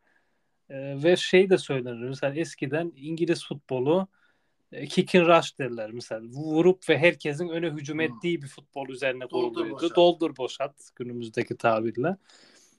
Ee, 0.69 1.03
ve 1.03 1.15
şey 1.15 1.49
de 1.49 1.57
söylenir. 1.57 2.07
Mesela 2.09 2.35
eskiden 2.35 2.93
İngiliz 2.95 3.45
futbolu 3.47 4.07
e, 4.71 4.85
kick 4.87 5.15
and 5.15 5.27
rush 5.27 5.59
derler. 5.59 5.91
Mesela 5.91 6.21
vurup 6.27 6.89
ve 6.89 6.97
herkesin 6.97 7.49
öne 7.49 7.69
hücum 7.69 7.99
ettiği 7.99 8.41
bir 8.41 8.47
futbol 8.47 8.89
üzerine 8.89 9.29
Doldur 9.29 9.53
kuruluydu. 9.53 9.75
boşalt. 9.75 9.95
Doldur 9.95 10.37
boşalt 10.37 10.75
günümüzdeki 10.95 11.57
tabirle. 11.57 12.17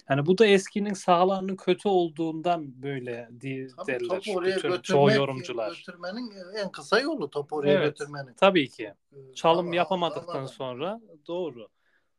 Hani 0.07 0.27
bu 0.27 0.39
da 0.39 0.47
eskinin 0.47 0.95
sahalarının 0.95 1.57
kötü 1.57 1.89
olduğundan 1.89 2.83
böyle 2.83 3.29
di- 3.41 3.69
Tabii 3.77 3.87
derler. 3.87 4.09
topu 4.09 4.33
oraya 4.39 4.57
bütün 4.57 4.81
çoğu 4.83 5.11
yorumcular. 5.13 5.69
götürmenin 5.77 6.33
en 6.65 6.73
kısa 6.73 7.01
yolu 7.01 7.31
topu 7.31 7.57
oraya 7.57 7.73
Evet. 7.73 7.85
götürmenin. 7.99 8.35
Tabii 8.35 8.69
ki. 8.69 8.93
Çalım 9.35 9.67
Ama- 9.67 9.77
yapamadıktan 9.77 10.39
ama- 10.39 10.49
sonra 10.49 11.01
doğru. 11.27 11.69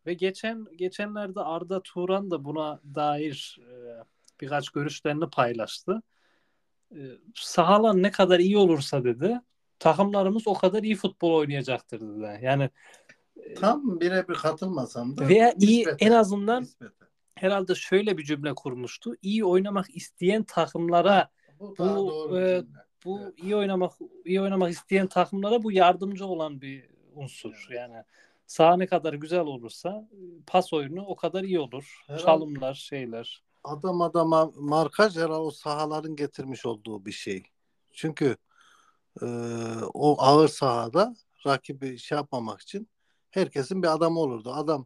Ve 0.05 0.13
geçen 0.13 0.65
geçenlerde 0.75 1.39
Arda 1.41 1.81
Turan 1.83 2.31
da 2.31 2.45
buna 2.45 2.79
dair 2.95 3.59
e, 3.61 4.03
birkaç 4.41 4.69
görüşlerini 4.69 5.29
paylaştı. 5.29 6.01
E, 6.91 6.99
sahalar 7.35 8.03
ne 8.03 8.11
kadar 8.11 8.39
iyi 8.39 8.57
olursa 8.57 9.03
dedi, 9.03 9.41
takımlarımız 9.79 10.47
o 10.47 10.53
kadar 10.53 10.83
iyi 10.83 10.95
futbol 10.95 11.33
oynayacaktır 11.33 12.01
dedi. 12.01 12.39
Yani 12.41 12.69
tam 13.55 13.99
birebir 13.99 14.33
katılmasam 14.33 15.17
da 15.17 15.27
veya 15.27 15.53
iyi 15.59 15.79
nispeten, 15.79 16.07
en 16.07 16.11
azından 16.11 16.61
nispeten. 16.61 17.07
herhalde 17.35 17.75
şöyle 17.75 18.17
bir 18.17 18.23
cümle 18.23 18.53
kurmuştu. 18.53 19.15
İyi 19.21 19.45
oynamak 19.45 19.95
isteyen 19.95 20.43
takımlara 20.43 21.29
bu, 21.59 21.75
bu, 21.77 22.39
e, 22.39 22.63
bu 23.05 23.19
Evet. 23.23 23.33
iyi 23.43 23.55
oynamak 23.55 23.91
iyi 24.25 24.41
oynamak 24.41 24.71
isteyen 24.71 25.07
takımlara 25.07 25.63
bu 25.63 25.71
yardımcı 25.71 26.25
olan 26.25 26.61
bir 26.61 26.89
unsur. 27.15 27.67
Evet. 27.69 27.79
Yani 27.79 28.03
saha 28.49 28.77
ne 28.77 28.87
kadar 28.87 29.13
güzel 29.13 29.39
olursa 29.39 30.09
pas 30.47 30.73
oyunu 30.73 31.05
o 31.05 31.15
kadar 31.15 31.43
iyi 31.43 31.59
olur. 31.59 32.03
Herhalde- 32.07 32.23
Çalımlar, 32.23 32.73
şeyler. 32.73 33.43
adam 33.63 34.01
adama 34.01 34.51
markaj 34.55 35.15
herhalde 35.17 35.33
o 35.33 35.51
sahaların 35.51 36.15
getirmiş 36.15 36.65
olduğu 36.65 37.05
bir 37.05 37.11
şey. 37.11 37.43
Çünkü 37.91 38.37
e, 39.21 39.25
o 39.93 40.21
ağır 40.21 40.47
sahada 40.47 41.15
rakibi 41.45 41.97
şey 41.97 42.15
yapmamak 42.15 42.61
için 42.61 42.89
herkesin 43.31 43.83
bir 43.83 43.87
adamı 43.87 44.19
olurdu. 44.19 44.53
Adam 44.53 44.85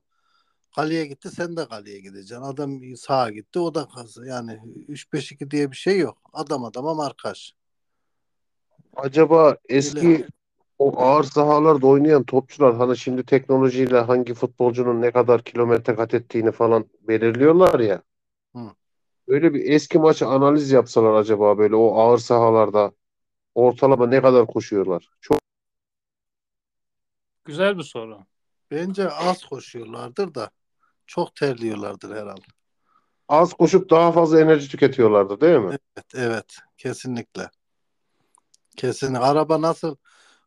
kaleye 0.76 1.06
gitti 1.06 1.30
sen 1.30 1.58
de 1.58 1.68
kaleye 1.68 2.00
gideceksin. 2.00 2.44
Adam 2.44 2.96
sağa 2.96 3.30
gitti 3.30 3.60
o 3.60 3.76
da 3.76 3.88
kazı. 3.88 4.26
Yani 4.26 4.52
3-5-2 4.88 5.52
diye 5.52 5.72
bir 5.72 5.78
şey 5.78 6.00
yok. 6.00 6.18
Adam 6.34 6.66
adama 6.66 6.94
markaj. 6.94 7.52
Acaba 8.96 9.58
eski 9.70 10.08
Öyle. 10.08 10.28
O 10.84 11.02
ağır 11.02 11.24
sahalarda 11.24 11.88
oynayan 11.88 12.24
topçular 12.24 12.76
hani 12.76 12.98
şimdi 12.98 13.26
teknolojiyle 13.26 14.00
hangi 14.00 14.34
futbolcunun 14.34 15.02
ne 15.02 15.12
kadar 15.12 15.44
kilometre 15.44 15.96
kat 15.96 16.14
ettiğini 16.14 16.52
falan 16.52 16.86
belirliyorlar 17.02 17.80
ya. 17.80 18.02
Hı. 18.56 18.60
Öyle 19.28 19.54
bir 19.54 19.72
eski 19.72 20.00
maçı 20.00 20.28
analiz 20.28 20.72
yapsalar 20.72 21.14
acaba 21.14 21.58
böyle 21.58 21.76
o 21.76 22.00
ağır 22.00 22.18
sahalarda 22.18 22.92
ortalama 23.56 24.08
ne 24.08 24.22
kadar 24.22 24.48
koşuyorlar? 24.48 25.10
Çok 25.22 25.40
Güzel 27.46 27.78
bir 27.78 27.84
soru. 27.84 28.20
Bence 28.72 29.10
az 29.10 29.44
koşuyorlardır 29.44 30.36
da 30.36 30.50
çok 31.08 31.36
terliyorlardır 31.36 32.16
herhalde. 32.16 32.46
az 33.28 33.54
koşup 33.54 33.90
daha 33.90 34.12
fazla 34.12 34.42
enerji 34.42 34.70
tüketiyorlardı 34.70 35.42
değil 35.42 35.60
mi? 35.60 35.70
Evet, 35.70 36.06
evet. 36.16 36.58
Kesinlikle. 36.78 37.50
Kesin. 38.78 39.14
Araba 39.14 39.62
nasıl 39.62 39.96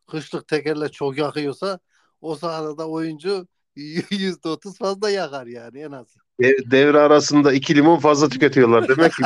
kışlık 0.07 0.47
tekerle 0.47 0.89
çok 0.89 1.17
yakıyorsa 1.17 1.79
o 2.21 2.35
sahada 2.35 2.77
da 2.77 2.89
oyuncu 2.89 3.47
yüzde 4.11 4.49
otuz 4.49 4.77
fazla 4.77 5.09
yakar 5.09 5.47
yani 5.47 5.79
en 5.79 5.91
az. 5.91 6.07
De- 6.41 6.71
devre 6.71 6.99
arasında 6.99 7.53
iki 7.53 7.75
limon 7.75 7.99
fazla 7.99 8.29
tüketiyorlar. 8.29 8.87
Demek 8.87 9.11
ki 9.13 9.23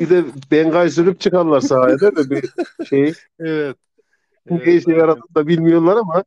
bir 0.00 0.10
de, 0.10 0.24
bengay 0.50 0.90
sürüp 0.90 1.20
çıkarlar 1.20 1.60
sahaya 1.60 2.00
değil 2.00 2.12
mi? 2.12 2.30
Bir 2.30 2.50
şey 2.86 3.14
Evet. 3.38 3.76
ne 4.50 4.74
işe 4.74 4.92
yaradığını 4.92 5.34
da 5.34 5.46
bilmiyorlar 5.46 5.96
ama 5.96 6.24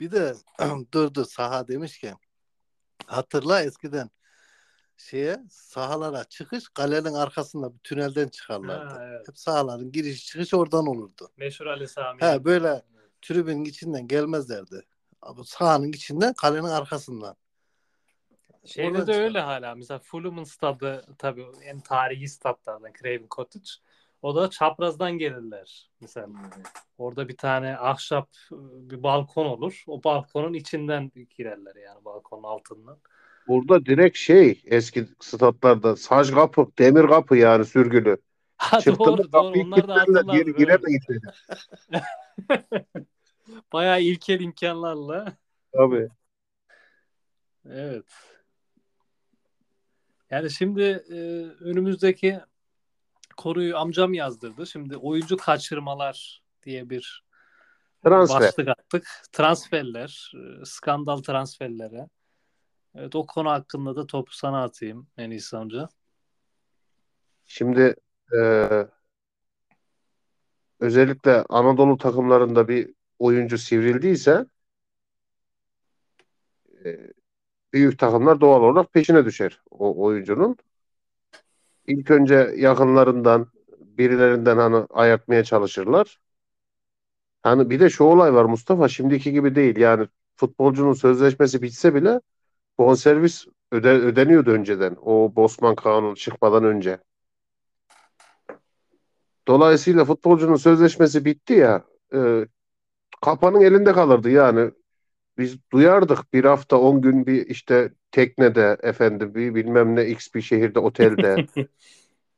Bir 0.00 0.10
de 0.10 0.34
dur 0.92 1.14
dur 1.14 1.24
saha 1.24 1.68
demişken 1.68 2.16
hatırla 3.06 3.62
eskiden 3.62 4.10
şeye 5.00 5.40
sahalara 5.50 6.24
çıkış 6.24 6.68
kalenin 6.68 7.14
arkasında 7.14 7.74
bir 7.74 7.78
tünelden 7.78 8.28
çıkarlardı. 8.28 8.94
Ha, 8.94 9.04
evet. 9.06 9.28
Hep 9.28 9.38
sahaların 9.38 9.92
giriş 9.92 10.26
çıkış 10.26 10.54
oradan 10.54 10.86
olurdu. 10.86 11.28
Meşhur 11.36 11.66
Ali 11.66 11.88
Sami. 11.88 12.22
He, 12.22 12.44
böyle 12.44 12.82
tribünün 13.22 13.64
içinden 13.64 14.08
gelmezlerdi. 14.08 14.82
Abi 15.22 15.44
sahanın 15.44 15.88
içinden 15.88 16.32
kalenin 16.32 16.64
arkasından. 16.64 17.36
Şeyde 18.64 18.88
Oradan 18.88 19.06
de 19.06 19.12
çıkar. 19.12 19.24
öyle 19.24 19.40
hala. 19.40 19.74
Mesela 19.74 19.98
Fulham'ın 19.98 20.44
stadı 20.44 21.06
tabii 21.18 21.46
en 21.62 21.80
tarihi 21.80 22.28
statlardan 22.28 22.92
Craven 23.02 23.26
Cottage. 23.30 23.70
O 24.22 24.36
da 24.36 24.50
çaprazdan 24.50 25.12
gelirler. 25.12 25.90
Mesela 26.00 26.28
orada 26.98 27.28
bir 27.28 27.36
tane 27.36 27.76
ahşap 27.78 28.28
bir 28.50 29.02
balkon 29.02 29.46
olur. 29.46 29.84
O 29.86 30.04
balkonun 30.04 30.54
içinden 30.54 31.12
girerler 31.36 31.76
yani 31.76 32.04
balkonun 32.04 32.42
altından. 32.42 32.98
Burada 33.50 33.86
direkt 33.86 34.16
şey 34.16 34.62
eski 34.64 35.08
statlarda 35.20 35.96
saç 35.96 36.30
kapı, 36.30 36.68
demir 36.78 37.06
kapı 37.06 37.36
yani 37.36 37.64
sürgülü. 37.64 38.16
Ha 38.56 38.80
Çıktı 38.80 38.98
doğru 39.04 39.32
doğru 39.32 39.60
onlar 39.60 39.88
da 39.88 40.20
geri 40.32 40.50
evet. 40.50 40.58
giremeyiz 40.58 41.02
dedi. 41.08 41.32
Bayağı 43.72 44.02
ilkel 44.02 44.40
imkanlarla. 44.40 45.32
Tabii. 45.72 46.08
Evet. 47.70 48.04
Yani 50.30 50.50
şimdi 50.50 50.82
e, 51.10 51.18
önümüzdeki 51.60 52.40
konuyu 53.36 53.76
amcam 53.76 54.14
yazdırdı. 54.14 54.66
Şimdi 54.66 54.96
oyuncu 54.96 55.36
kaçırmalar 55.36 56.42
diye 56.62 56.90
bir 56.90 57.24
Transfer. 58.04 58.40
başlık 58.40 58.68
attık. 58.68 59.06
Transferler, 59.32 60.32
e, 60.34 60.64
skandal 60.64 61.16
transferlere. 61.16 62.08
Evet 62.94 63.14
o 63.14 63.26
konu 63.26 63.50
hakkında 63.50 63.96
da 63.96 64.06
topu 64.06 64.32
sana 64.32 64.62
atayım 64.62 65.06
en 65.16 65.40
amca. 65.52 65.88
Şimdi 67.46 67.94
e, 68.40 68.68
özellikle 70.80 71.44
Anadolu 71.48 71.98
takımlarında 71.98 72.68
bir 72.68 72.94
oyuncu 73.18 73.58
sivrildiyse 73.58 74.46
e, 76.84 77.10
büyük 77.72 77.98
takımlar 77.98 78.40
doğal 78.40 78.62
olarak 78.62 78.92
peşine 78.92 79.24
düşer 79.24 79.62
o 79.70 80.04
oyuncunun. 80.04 80.56
İlk 81.86 82.10
önce 82.10 82.34
yakınlarından 82.56 83.46
birilerinden 83.78 84.56
hani 84.56 84.86
ayartmaya 84.90 85.44
çalışırlar. 85.44 86.20
Hani 87.42 87.70
bir 87.70 87.80
de 87.80 87.90
şu 87.90 88.04
olay 88.04 88.34
var 88.34 88.44
Mustafa 88.44 88.88
şimdiki 88.88 89.32
gibi 89.32 89.54
değil. 89.54 89.76
Yani 89.76 90.08
futbolcunun 90.36 90.92
sözleşmesi 90.92 91.62
bitse 91.62 91.94
bile 91.94 92.20
bonservis 92.80 93.46
öde, 93.72 93.88
ödeniyordu 93.88 94.50
önceden. 94.50 94.96
O 95.02 95.32
Bosman 95.36 95.74
Kanunu 95.74 96.16
çıkmadan 96.16 96.64
önce. 96.64 96.98
Dolayısıyla 99.48 100.04
futbolcunun 100.04 100.56
sözleşmesi 100.56 101.24
bitti 101.24 101.52
ya 101.52 101.84
e, 102.14 102.46
kapanın 103.22 103.60
elinde 103.60 103.92
kalırdı 103.92 104.30
yani. 104.30 104.70
Biz 105.38 105.58
duyardık 105.72 106.32
bir 106.32 106.44
hafta 106.44 106.76
10 106.76 107.02
gün 107.02 107.26
bir 107.26 107.46
işte 107.46 107.92
teknede 108.10 108.76
efendim 108.82 109.34
bir 109.34 109.54
bilmem 109.54 109.96
ne 109.96 110.06
x 110.06 110.34
bir 110.34 110.42
şehirde 110.42 110.78
otelde. 110.78 111.46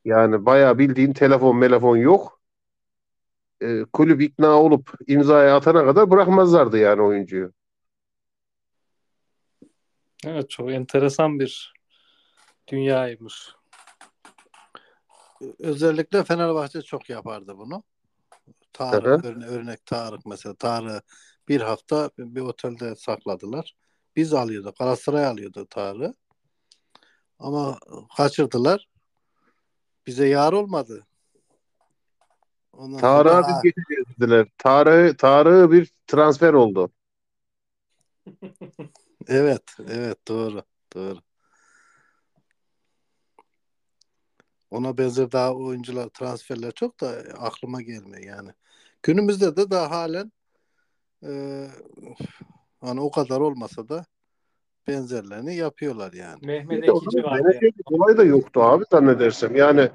Yani 0.04 0.46
bayağı 0.46 0.78
bildiğin 0.78 1.12
telefon 1.12 1.60
telefon 1.60 1.96
yok. 1.96 2.40
E, 3.60 3.84
kulüp 3.92 4.22
ikna 4.22 4.62
olup 4.62 4.90
imzaya 5.06 5.56
atana 5.56 5.84
kadar 5.84 6.10
bırakmazlardı 6.10 6.78
yani 6.78 7.02
oyuncuyu. 7.02 7.52
Evet 10.26 10.50
çok 10.50 10.70
enteresan 10.70 11.40
bir 11.40 11.74
dünyaymış. 12.68 13.48
Özellikle 15.58 16.24
Fenerbahçe 16.24 16.82
çok 16.82 17.10
yapardı 17.10 17.58
bunu. 17.58 17.82
Tarık 18.72 19.24
Hı 19.24 19.28
örne- 19.28 19.46
örnek 19.46 19.86
Tarık 19.86 20.26
mesela 20.26 20.54
Tarık 20.54 21.04
bir 21.48 21.60
hafta 21.60 22.10
bir 22.18 22.40
otelde 22.40 22.96
sakladılar. 22.96 23.76
Biz 24.16 24.32
alıyorduk. 24.34 24.78
Galatasaray 24.78 25.26
alıyordu 25.26 25.66
Tarık'ı. 25.70 26.14
Ama 27.38 27.78
kaçırdılar. 28.16 28.88
Bize 30.06 30.28
yar 30.28 30.52
olmadı. 30.52 31.06
Ondan 32.72 32.98
sonra 32.98 33.22
Tarık'a 33.22 33.48
biz 33.48 33.62
geçeceğiz 33.62 34.04
dediler. 34.20 34.46
Tarık, 34.58 35.18
Tarık 35.18 35.72
bir 35.72 35.92
transfer 36.06 36.52
oldu. 36.52 36.90
evet, 39.28 39.62
evet 39.88 40.28
doğru, 40.28 40.62
doğru. 40.94 41.18
Ona 44.70 44.98
benzer 44.98 45.32
daha 45.32 45.54
oyuncular, 45.54 46.08
transferler 46.08 46.72
çok 46.72 47.00
da 47.00 47.08
aklıma 47.38 47.82
gelmiyor 47.82 48.22
yani. 48.24 48.50
Günümüzde 49.02 49.56
de 49.56 49.70
daha 49.70 49.90
halen 49.90 50.32
e, 51.26 51.66
hani 52.80 53.00
o 53.00 53.10
kadar 53.10 53.40
olmasa 53.40 53.88
da 53.88 54.04
benzerlerini 54.88 55.56
yapıyorlar 55.56 56.12
yani. 56.12 56.46
Mehmet 56.46 56.88
Ekici 56.88 57.22
vardı. 57.22 57.60
olayı 57.84 58.16
da 58.16 58.24
yoktu 58.24 58.62
abi 58.62 58.84
zannedersem. 58.90 59.56
Yani 59.56 59.90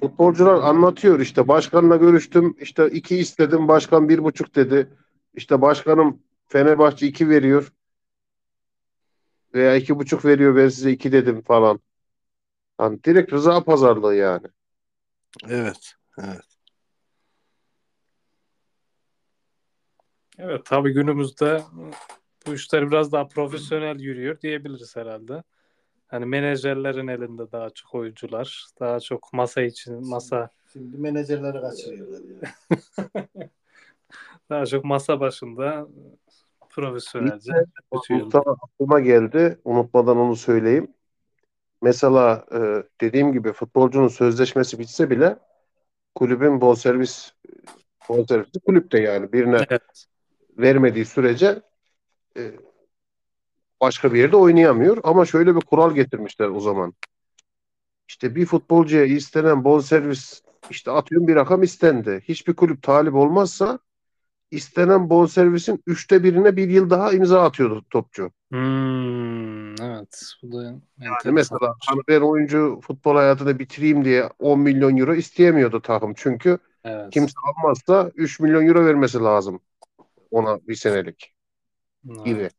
futbolcular 0.00 0.54
anlatıyor 0.54 1.20
işte 1.20 1.48
başkanla 1.48 1.96
görüştüm 1.96 2.56
işte 2.60 2.90
iki 2.90 3.16
istedim 3.16 3.68
başkan 3.68 4.08
bir 4.08 4.24
buçuk 4.24 4.54
dedi. 4.54 4.88
İşte 5.34 5.60
başkanım 5.60 6.22
Fenerbahçe 6.48 7.06
iki 7.06 7.28
veriyor 7.28 7.72
veya 9.54 9.76
iki 9.76 9.98
buçuk 9.98 10.24
veriyor 10.24 10.56
ben 10.56 10.68
size 10.68 10.90
iki 10.90 11.12
dedim 11.12 11.42
falan. 11.42 11.80
Hani 12.78 13.04
direkt 13.04 13.32
rıza 13.32 13.64
pazarlığı 13.64 14.14
yani. 14.14 14.46
Evet, 15.48 15.94
evet. 16.18 16.44
Evet 20.38 20.64
tabii 20.64 20.92
günümüzde 20.92 21.62
bu 22.46 22.54
işler 22.54 22.90
biraz 22.90 23.12
daha 23.12 23.28
profesyonel 23.28 24.00
yürüyor 24.00 24.40
diyebiliriz 24.40 24.96
herhalde. 24.96 25.42
Hani 26.08 26.26
menajerlerin 26.26 27.08
elinde 27.08 27.52
daha 27.52 27.70
çok 27.70 27.94
oyuncular, 27.94 28.66
daha 28.80 29.00
çok 29.00 29.32
masa 29.32 29.62
için 29.62 30.08
masa 30.08 30.50
Şimdi 30.72 30.96
menajerleri 30.96 31.60
kaçırıyorlar 31.60 32.20
yani. 32.22 33.50
daha 34.50 34.66
çok 34.66 34.84
masa 34.84 35.20
başında 35.20 35.88
profesyonelce 36.72 37.52
Mustafa 38.10 38.50
aklıma 38.50 39.00
geldi. 39.00 39.58
Unutmadan 39.64 40.16
onu 40.16 40.36
söyleyeyim. 40.36 40.94
Mesela 41.82 42.46
e, 42.52 42.58
dediğim 43.00 43.32
gibi 43.32 43.52
futbolcunun 43.52 44.08
sözleşmesi 44.08 44.78
bitse 44.78 45.10
bile 45.10 45.38
kulübün 46.14 46.60
bonservis 46.60 47.32
bonservisi 48.08 48.60
kulüpte 48.60 49.00
yani 49.00 49.32
birine 49.32 49.66
Evet. 49.70 50.06
vermediği 50.58 51.04
sürece 51.04 51.62
e, 52.36 52.52
başka 53.80 54.12
bir 54.12 54.18
yerde 54.18 54.36
oynayamıyor. 54.36 54.98
Ama 55.02 55.24
şöyle 55.24 55.56
bir 55.56 55.60
kural 55.60 55.94
getirmişler 55.94 56.48
o 56.48 56.60
zaman. 56.60 56.94
İşte 58.08 58.34
bir 58.34 58.46
futbolcuya 58.46 59.04
istenen 59.04 59.64
bonservis 59.64 60.42
işte 60.70 60.90
atıyorum 60.90 61.28
bir 61.28 61.34
rakam 61.34 61.62
istendi. 61.62 62.22
Hiçbir 62.28 62.54
kulüp 62.54 62.82
talip 62.82 63.14
olmazsa 63.14 63.78
istenen 64.52 65.10
bonservisin 65.10 65.82
üçte 65.86 66.24
birine 66.24 66.56
bir 66.56 66.68
yıl 66.68 66.90
daha 66.90 67.12
imza 67.12 67.42
atıyordu 67.42 67.84
topçu. 67.90 68.30
Hmm, 68.52 69.80
evet. 69.82 70.22
Bu 70.42 70.58
da 70.58 70.62
Yani 71.00 71.34
mesela 71.34 71.74
hani 71.86 72.00
ben 72.08 72.20
oyuncu 72.20 72.80
futbol 72.82 73.16
hayatını 73.16 73.58
bitireyim 73.58 74.04
diye 74.04 74.28
10 74.38 74.60
milyon 74.60 74.96
euro 74.96 75.14
isteyemiyordu 75.14 75.82
takım. 75.82 76.14
Çünkü 76.16 76.58
Evet. 76.84 77.12
kimse 77.12 77.34
almazsa 77.44 78.10
3 78.14 78.40
milyon 78.40 78.66
euro 78.66 78.84
vermesi 78.84 79.18
lazım 79.18 79.60
ona 80.30 80.68
bir 80.68 80.74
senelik 80.74 81.34
gibi. 82.24 82.40
Evet. 82.40 82.54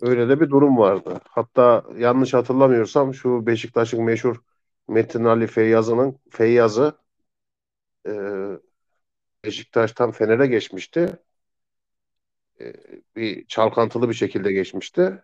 Öyle 0.00 0.28
de 0.28 0.40
bir 0.40 0.50
durum 0.50 0.78
vardı. 0.78 1.20
Hatta 1.28 1.84
yanlış 1.98 2.34
hatırlamıyorsam 2.34 3.14
şu 3.14 3.46
Beşiktaş'ın 3.46 4.02
meşhur 4.04 4.36
Metin 4.88 5.24
Ali 5.24 5.46
Feyyazı'nın 5.46 6.18
Feyyaz'ı 6.30 6.94
e, 8.06 8.12
Beşiktaş'tan 9.44 10.10
Fener'e 10.12 10.46
geçmişti. 10.46 11.18
E, 12.60 12.72
bir 13.16 13.46
çalkantılı 13.46 14.08
bir 14.08 14.14
şekilde 14.14 14.52
geçmişti. 14.52 15.22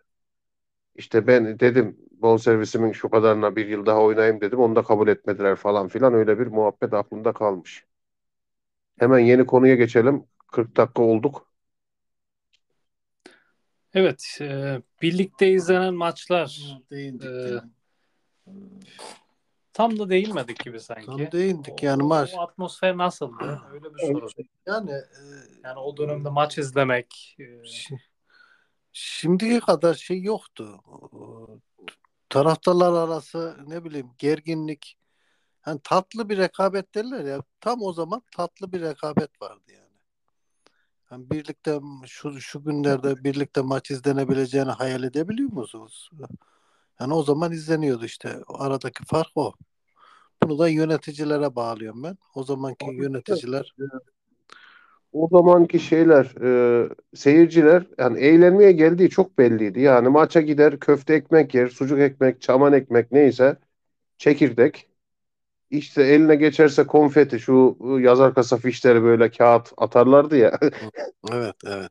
İşte 0.94 1.26
ben 1.26 1.60
dedim 1.60 1.96
bonservisimin 2.10 2.92
şu 2.92 3.10
kadarına 3.10 3.56
bir 3.56 3.66
yıl 3.66 3.86
daha 3.86 4.02
oynayayım 4.02 4.40
dedim. 4.40 4.58
Onu 4.58 4.76
da 4.76 4.82
kabul 4.82 5.08
etmediler 5.08 5.56
falan 5.56 5.88
filan. 5.88 6.14
Öyle 6.14 6.38
bir 6.38 6.46
muhabbet 6.46 6.94
aklımda 6.94 7.32
kalmış. 7.32 7.84
Hemen 8.98 9.18
yeni 9.18 9.46
konuya 9.46 9.74
geçelim. 9.74 10.24
40 10.52 10.76
dakika 10.76 11.02
olduk. 11.02 11.50
Evet, 13.94 14.38
e, 14.40 14.82
birlikte 15.02 15.48
izlenen 15.48 15.94
maçlar 15.94 16.78
Ee, 16.90 16.96
yani. 16.96 17.60
Tam 19.76 19.98
da 19.98 20.08
değinmedik 20.10 20.64
gibi 20.64 20.80
sanki. 20.80 21.06
Tam 21.06 21.32
değindik 21.32 21.74
O- 21.82 21.86
yani 21.86 22.02
maç. 22.02 22.30
O 22.34 22.40
atmosfer 22.40 22.96
nasıldı? 22.96 23.60
Öyle 23.72 23.94
bir 23.94 23.98
soru. 23.98 24.28
Yani 24.66 24.90
e, 24.90 25.02
Yani 25.64 25.78
o 25.78 25.96
dönemde 25.96 26.28
maç 26.28 26.58
izlemek. 26.58 27.36
e, 27.38 27.42
şi- 27.42 27.98
şimdiye 28.92 29.60
kadar 29.60 29.94
şey 29.94 30.22
yoktu. 30.22 30.80
taraftarlar 32.28 32.92
arası 33.08 33.56
ne 33.66 33.84
bileyim 33.84 34.10
gerginlik 34.18 34.98
hani 35.60 35.80
tatlı 35.84 36.28
bir 36.28 36.38
rekabet 36.38 36.94
derler 36.94 37.24
ya 37.24 37.42
tam 37.60 37.82
o 37.82 37.92
zaman 37.92 38.22
tatlı 38.36 38.72
bir 38.72 38.80
rekabet 38.80 39.42
vardı 39.42 39.72
yani. 39.72 39.86
Hani 41.04 41.30
birlikte 41.30 41.80
şu 42.06 42.40
şu 42.40 42.64
günlerde 42.64 43.24
birlikte 43.24 43.60
maç 43.60 43.90
izlenebileceğini 43.90 44.70
hayal 44.70 45.02
edebiliyor 45.02 45.52
musunuz? 45.52 46.10
Yani 47.00 47.14
o 47.14 47.22
zaman 47.22 47.52
izleniyordu 47.52 48.04
işte. 48.04 48.38
O 48.48 48.60
aradaki 48.60 49.04
fark 49.04 49.30
o. 49.34 49.52
Bunu 50.42 50.58
da 50.58 50.68
yöneticilere 50.68 51.56
bağlıyorum 51.56 52.02
ben. 52.02 52.18
O 52.34 52.44
zamanki 52.44 52.86
Abi, 52.86 52.96
yöneticiler 52.96 53.74
O 55.12 55.28
zamanki 55.32 55.80
şeyler, 55.80 56.24
e, 56.84 56.88
seyirciler 57.14 57.86
yani 57.98 58.20
eğlenmeye 58.20 58.72
geldiği 58.72 59.10
çok 59.10 59.38
belliydi. 59.38 59.80
Yani 59.80 60.08
maça 60.08 60.40
gider, 60.40 60.80
köfte 60.80 61.14
ekmek 61.14 61.54
yer, 61.54 61.68
sucuk 61.68 61.98
ekmek, 61.98 62.40
çaman 62.42 62.72
ekmek 62.72 63.12
neyse, 63.12 63.56
çekirdek. 64.18 64.88
İşte 65.70 66.02
eline 66.02 66.36
geçerse 66.36 66.86
konfeti, 66.86 67.40
şu 67.40 67.78
yazar 68.00 68.34
kasa 68.34 68.56
fişleri 68.56 69.02
böyle 69.02 69.30
kağıt 69.30 69.72
atarlardı 69.76 70.36
ya. 70.36 70.58
evet 71.32 71.54
evet. 71.66 71.90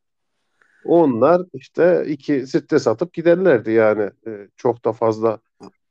Onlar 0.86 1.42
işte 1.54 2.06
iki 2.08 2.48
sitte 2.48 2.80
satıp 2.80 3.14
giderlerdi 3.14 3.72
yani. 3.72 4.10
E, 4.28 4.48
çok 4.58 4.86
da 4.86 4.94
fazla. 4.94 5.40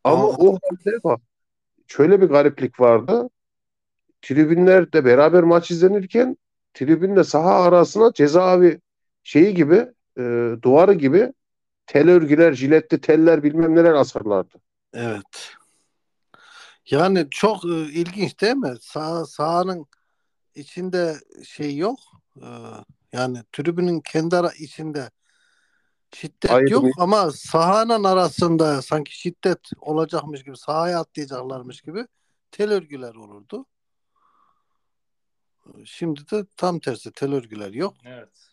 Ama 0.05 0.25
Aa. 0.25 0.37
o 0.37 0.47
halde 0.47 0.99
bak 1.05 1.21
şöyle 1.87 2.21
bir 2.21 2.27
gariplik 2.27 2.81
vardı. 2.81 3.31
Tribünlerde 4.23 5.05
beraber 5.05 5.43
maç 5.43 5.71
izlenirken 5.71 6.37
tribünle 6.75 7.25
saha 7.25 7.63
arasına 7.63 8.13
cezaevi 8.13 8.81
şeyi 9.23 9.55
gibi 9.55 9.87
e, 10.19 10.23
duvarı 10.63 10.95
gibi 10.95 11.33
tel 11.87 12.11
örgüler, 12.11 12.53
jiletli 12.53 13.01
teller 13.01 13.43
bilmem 13.43 13.75
neler 13.75 13.93
asarlardı. 13.93 14.55
Evet. 14.95 15.53
Yani 16.91 17.27
çok 17.31 17.65
e, 17.65 17.69
ilginç 17.69 18.41
değil 18.41 18.55
mi? 18.55 18.75
Sağ, 18.81 19.25
sahanın 19.25 19.87
içinde 20.55 21.15
şey 21.45 21.77
yok. 21.77 21.99
E, 22.37 22.49
yani 23.15 23.39
tribünün 23.53 24.01
kendi 24.01 24.37
ara 24.37 24.51
içinde 24.53 25.11
şiddet 26.15 26.51
Ayrım 26.51 26.73
yok 26.73 26.85
yok. 26.85 26.95
ama 26.99 27.31
sahanın 27.31 28.05
arasında 28.05 28.83
sanki 28.83 29.19
şiddet 29.19 29.71
olacakmış 29.81 30.45
gibi 30.45 30.57
sahaya 30.57 31.01
atlayacaklarmış 31.01 31.81
gibi 31.81 32.07
tel 32.51 32.73
örgüler 32.73 33.15
olurdu. 33.15 33.67
Şimdi 35.85 36.31
de 36.31 36.47
tam 36.57 36.79
tersi 36.79 37.13
tel 37.13 37.33
örgüler 37.33 37.71
yok. 37.71 37.95
Evet. 38.05 38.51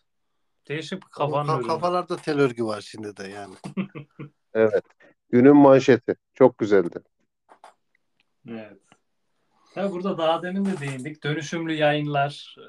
Değişik 0.68 1.10
kafanın 1.10 1.48
ka- 1.62 1.66
kafalarda 1.66 2.16
tel 2.16 2.40
örgü 2.40 2.64
var 2.64 2.80
şimdi 2.80 3.16
de 3.16 3.28
yani. 3.28 3.54
Evet. 4.54 4.84
Günün 5.30 5.56
manşeti. 5.56 6.16
Çok 6.34 6.58
güzeldi. 6.58 6.98
Evet. 8.48 8.78
Tabii 9.74 9.92
burada 9.92 10.18
daha 10.18 10.42
demin 10.42 10.64
de 10.64 10.80
değindik. 10.80 11.24
Dönüşümlü 11.24 11.72
yayınlar 11.72 12.56
e, 12.58 12.66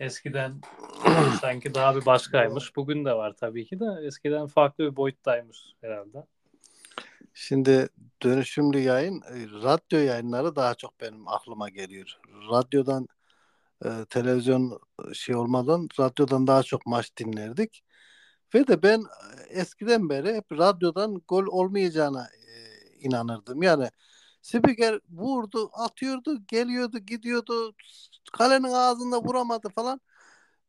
eskiden 0.00 0.60
sanki 1.40 1.74
daha 1.74 1.96
bir 1.96 2.06
başkaymış. 2.06 2.76
Bugün 2.76 3.04
de 3.04 3.12
var 3.12 3.32
tabii 3.40 3.66
ki 3.66 3.80
de. 3.80 4.06
Eskiden 4.06 4.46
farklı 4.46 4.84
bir 4.84 4.96
boyuttaymış 4.96 5.58
herhalde. 5.80 6.26
Şimdi 7.34 7.88
dönüşümlü 8.22 8.78
yayın, 8.78 9.22
e, 9.22 9.62
radyo 9.62 9.98
yayınları 9.98 10.56
daha 10.56 10.74
çok 10.74 11.00
benim 11.00 11.28
aklıma 11.28 11.68
geliyor. 11.68 12.20
Radyodan 12.50 13.08
e, 13.84 13.88
televizyon 14.10 14.80
e, 15.10 15.14
şey 15.14 15.34
olmadan 15.34 15.88
radyodan 16.00 16.46
daha 16.46 16.62
çok 16.62 16.86
maç 16.86 17.16
dinlerdik. 17.16 17.84
Ve 18.54 18.66
de 18.66 18.82
ben 18.82 19.00
e, 19.00 19.60
eskiden 19.60 20.08
beri 20.08 20.34
hep 20.34 20.52
radyodan 20.52 21.22
gol 21.28 21.46
olmayacağına 21.46 22.26
e, 22.26 22.54
inanırdım. 23.00 23.62
Yani 23.62 23.88
spiker 24.44 25.00
vurdu, 25.10 25.70
atıyordu, 25.72 26.46
geliyordu, 26.48 26.98
gidiyordu, 26.98 27.74
kalenin 28.32 28.72
ağzında 28.72 29.22
vuramadı 29.22 29.68
falan. 29.68 30.00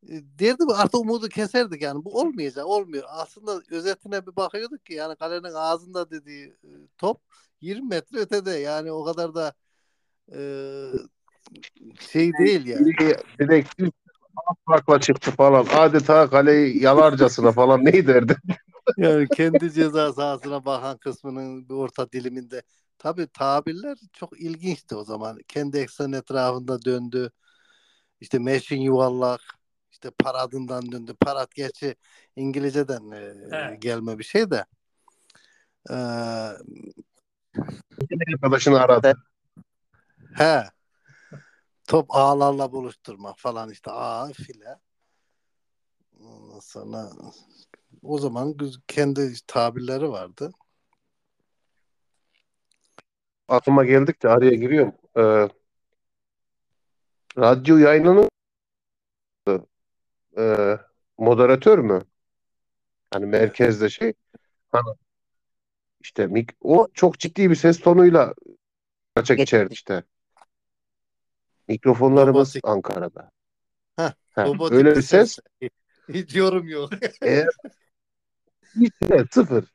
E, 0.09 0.13
derdim 0.39 0.69
artık 0.69 0.95
umudu 0.95 1.29
keserdik 1.29 1.81
yani 1.81 2.05
bu 2.05 2.19
olmayacak 2.19 2.65
olmuyor. 2.65 3.03
Aslında 3.07 3.61
özetine 3.71 4.27
bir 4.27 4.35
bakıyorduk 4.35 4.85
ki 4.85 4.93
yani 4.93 5.15
kalenin 5.15 5.53
ağzında 5.53 6.09
dediği 6.09 6.47
e, 6.47 6.69
top 6.97 7.21
20 7.61 7.87
metre 7.87 8.19
ötede 8.19 8.51
yani 8.51 8.91
o 8.91 9.03
kadar 9.03 9.35
da 9.35 9.53
e, 10.31 10.39
şey 11.99 12.33
değil 12.33 12.65
yani. 12.65 12.89
İlk 12.89 13.93
farkla 14.65 14.99
çıktı 14.99 15.31
falan. 15.31 15.65
Adeta 15.73 16.29
kaleyi 16.29 16.83
yalarcasına 16.83 17.51
falan 17.51 17.85
ne 17.85 18.07
derdi? 18.07 18.35
Yani 18.97 19.27
kendi 19.27 19.71
ceza 19.71 20.13
sahasına 20.13 20.65
bakan 20.65 20.97
kısmının 20.97 21.69
bir 21.69 21.73
orta 21.73 22.11
diliminde. 22.11 22.61
Tabii 22.97 23.27
tabirler 23.27 23.97
çok 24.13 24.41
ilginçti 24.41 24.95
o 24.95 25.03
zaman. 25.03 25.37
Kendi 25.47 25.77
eksen 25.77 26.11
etrafında 26.11 26.85
döndü. 26.85 27.31
İşte 28.21 28.39
meşin 28.39 28.81
yuvarlak. 28.81 29.41
işte 29.91 30.11
paradından 30.11 30.91
döndü. 30.91 31.15
Parad 31.19 31.51
gerçi 31.55 31.95
İngilizceden 32.35 33.11
e, 33.11 33.75
gelme 33.75 34.19
bir 34.19 34.23
şey 34.23 34.51
de. 34.51 34.65
Ee, 35.89 35.93
Arkadaşını 38.33 38.79
aradı. 38.79 39.13
he. 40.35 40.63
Top 41.87 42.15
ağlarla 42.15 42.71
buluşturmak 42.71 43.39
falan 43.39 43.69
işte 43.69 43.91
ağ 43.91 44.33
file. 44.33 44.79
Ondan 46.19 46.59
sonra 46.59 47.11
o 48.03 48.17
zaman 48.17 48.57
kendi 48.87 49.33
tabirleri 49.47 50.09
vardı. 50.09 50.51
Aklıma 53.47 53.85
geldikçe 53.85 54.29
araya 54.29 54.55
giriyorum. 54.55 54.93
Ee, 55.17 55.49
radyo 57.37 57.77
yayınının 57.77 58.29
e, 60.37 60.77
moderatör 61.17 61.79
mü? 61.79 62.01
Hani 63.13 63.25
merkezde 63.25 63.89
şey. 63.89 64.13
Hani 64.71 64.95
işte 66.01 66.23
mik- 66.23 66.55
o 66.61 66.87
çok 66.93 67.19
ciddi 67.19 67.49
bir 67.49 67.55
ses 67.55 67.79
tonuyla 67.79 68.33
maça 69.15 69.33
geçerdi 69.33 69.73
işte. 69.73 70.03
Mikrofonlarımız 71.67 72.49
Robotik. 72.49 72.67
Ankara'da. 72.67 73.31
Heh, 73.95 74.11
Ha, 74.35 74.47
öyle 74.71 74.95
bir 74.95 75.01
ses. 75.01 75.39
Hiç 76.09 76.35
yorum 76.35 76.67
yok. 76.67 76.89
Eğer 77.21 77.47
hiç 78.75 78.93
de 79.01 79.25
sıfır. 79.31 79.65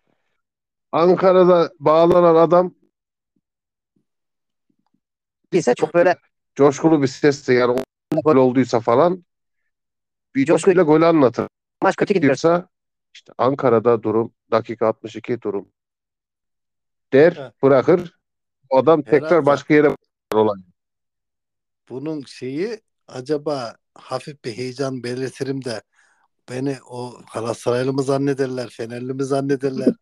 Ankara'da 0.92 1.70
bağlanan 1.80 2.34
adam 2.34 2.74
ise 5.58 5.74
çok 5.74 5.94
böyle 5.94 6.16
coşkulu 6.54 7.02
bir 7.02 7.06
sesle 7.06 7.54
yani 7.54 7.82
o 8.14 8.20
gol 8.22 8.36
olduysa 8.36 8.80
falan 8.80 9.24
bir 10.34 10.44
coşkuyla 10.46 10.82
gol 10.82 11.02
anlatır. 11.02 11.46
maç 11.82 11.96
kötü 11.96 12.14
gidiyor. 12.14 12.28
Diyorsa 12.30 12.68
işte 13.14 13.32
Ankara'da 13.38 14.02
durum 14.02 14.32
dakika 14.50 14.86
62 14.86 15.42
durum 15.42 15.68
der 17.12 17.36
Evet. 17.40 17.62
bırakır 17.62 18.18
adam 18.70 19.02
tekrar 19.02 19.30
Herhalde. 19.30 19.46
başka 19.46 19.74
yere 19.74 19.96
olay. 20.34 20.60
Bunun 21.88 22.22
şeyi 22.22 22.80
acaba 23.08 23.76
hafif 23.94 24.44
bir 24.44 24.56
heyecan 24.56 25.02
belirtirim 25.02 25.64
de 25.64 25.82
beni 26.48 26.76
o 26.88 27.20
Galatasaraylı 27.34 27.92
mı 27.92 28.02
zannederler, 28.02 28.68
Fenerli 28.68 29.14
mi 29.14 29.24
zannederler. 29.24 29.94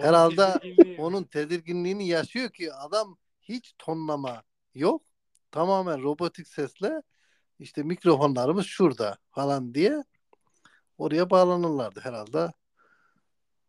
Herhalde 0.00 0.60
Onun 0.98 1.24
tedirginliğini 1.24 2.08
yaşıyor 2.08 2.50
ki 2.50 2.72
adam 2.72 3.16
hiç 3.42 3.74
tonlama 3.78 4.42
yok. 4.74 5.02
Tamamen 5.50 6.02
robotik 6.02 6.48
sesle 6.48 7.02
işte 7.58 7.82
mikrofonlarımız 7.82 8.66
şurada 8.66 9.18
falan 9.30 9.74
diye 9.74 10.04
oraya 10.98 11.30
bağlanırlardı 11.30 12.00
herhalde. 12.00 12.52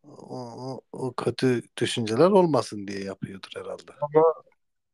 O, 0.02 0.38
o, 0.38 0.80
o 0.92 1.12
kötü 1.12 1.62
düşünceler 1.76 2.30
olmasın 2.30 2.86
diye 2.86 3.04
yapıyordur 3.04 3.50
herhalde. 3.56 3.92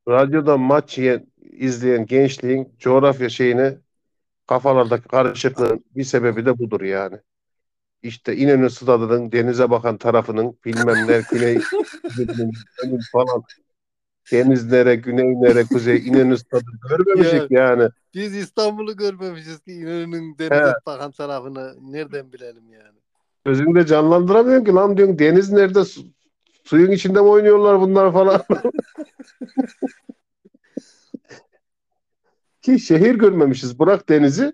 Radyoda 0.08 0.58
maç 0.58 0.98
izleyen 1.38 2.06
gençliğin 2.06 2.76
coğrafya 2.78 3.28
şeyini 3.28 3.78
kafalardaki 4.46 5.08
karışıklığın 5.08 5.84
bir 5.96 6.04
sebebi 6.04 6.46
de 6.46 6.58
budur 6.58 6.80
yani. 6.80 7.16
İşte 8.02 8.36
İnönü 8.36 8.70
Stadı'nın 8.70 9.32
denize 9.32 9.70
bakan 9.70 9.98
tarafının 9.98 10.58
bilmem 10.64 11.08
ne 11.08 11.22
güney 11.30 11.60
falan 13.12 13.42
deniz 14.32 14.72
nere, 14.72 14.94
güney 14.94 15.34
nere, 15.42 15.64
kuzey 15.66 15.96
İnönü 16.08 16.38
Stadı 16.38 16.64
görmemişik 16.88 17.50
yani. 17.50 17.88
Biz 18.14 18.36
İstanbul'u 18.36 18.96
görmemişiz 18.96 19.60
ki 19.60 19.72
İnönü'nün 19.72 20.38
denize 20.38 20.74
bakan 20.86 21.10
tarafını 21.10 21.92
nereden 21.92 22.32
bilelim 22.32 22.68
yani. 22.72 22.98
Gözünde 23.44 23.86
canlandıramıyorsun 23.86 24.64
ki 24.64 24.72
lan 24.72 24.96
diyorsun 24.96 25.18
deniz 25.18 25.52
nerede 25.52 25.84
su- 25.84 26.06
suyun 26.64 26.90
içinde 26.90 27.20
mi 27.20 27.28
oynuyorlar 27.28 27.80
bunlar 27.80 28.12
falan. 28.12 28.42
Ki 32.62 32.78
şehir 32.78 33.14
görmemişiz. 33.14 33.78
Bırak 33.78 34.08
denizi. 34.08 34.52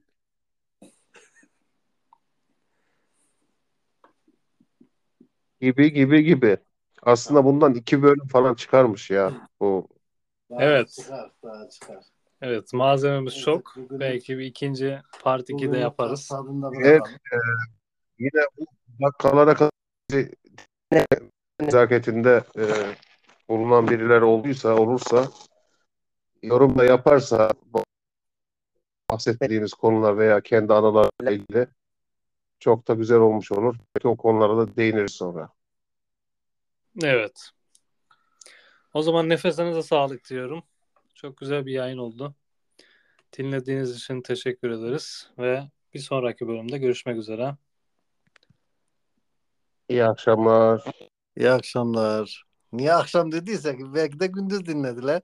Gibi 5.61 5.93
gibi 5.93 6.25
gibi. 6.25 6.57
Aslında 7.07 7.45
bundan 7.45 7.75
iki 7.75 8.03
bölüm 8.03 8.29
falan 8.29 8.55
çıkarmış 8.55 9.11
ya. 9.11 9.49
Bu 9.61 9.89
Daha 10.51 10.63
Evet. 10.63 10.91
Çıkar, 10.91 11.33
daha 11.43 11.69
çıkar. 11.69 12.05
Evet 12.43 12.73
malzememiz 12.73 13.35
Evet, 13.35 13.45
çok. 13.45 13.75
Belki 13.77 14.39
bir 14.39 14.45
ikinci 14.45 15.03
part 15.23 15.43
2'de 15.43 15.55
Bugünlük 15.55 15.81
yaparız. 15.81 16.31
Evet. 16.83 17.01
bırakalım. 17.01 17.19
yine 18.19 18.47
bu 18.59 18.67
dakikalara 19.03 19.55
kadar 19.55 19.71
nezaketinde 21.61 22.45
e, 22.59 22.65
bulunan 23.49 23.89
birileri 23.89 24.25
olduysa 24.25 24.77
olursa 24.77 25.25
yorum 26.43 26.79
da 26.79 26.85
yaparsa 26.85 27.51
bahsettiğimiz 29.11 29.75
konular 29.75 30.19
veya 30.19 30.41
kendi 30.41 30.73
anılarla 30.73 31.31
ilgili 31.31 31.67
çok 32.59 32.89
da 32.89 32.95
güzel 32.95 33.19
olmuş 33.19 33.53
olur. 33.53 33.77
Belki 33.97 34.09
o 34.09 34.17
konulara 34.17 34.57
da 34.57 34.77
değiniriz 34.77 35.13
sonra. 35.13 35.56
Evet. 37.03 37.51
O 38.95 39.03
zaman 39.03 39.29
nefesinize 39.29 39.83
sağlık 39.83 40.31
diyorum. 40.31 40.63
Çok 41.15 41.37
güzel 41.37 41.67
bir 41.67 41.73
yayın 41.73 41.99
oldu. 41.99 42.35
Dinlediğiniz 43.39 43.97
için 43.97 44.23
teşekkür 44.23 44.71
ederiz 44.71 45.31
ve 45.39 45.71
bir 45.95 45.99
sonraki 45.99 46.49
bölümde 46.49 46.79
görüşmek 46.79 47.17
üzere. 47.17 47.57
İyi 49.89 50.05
akşamlar. 50.05 50.85
İyi 51.37 51.51
akşamlar. 51.51 52.45
Niye 52.73 52.93
akşam 52.93 53.33
dediysek 53.33 53.81
belki 53.95 54.21
de 54.21 54.27
gündüz 54.27 54.67
dinlediler. 54.67 55.23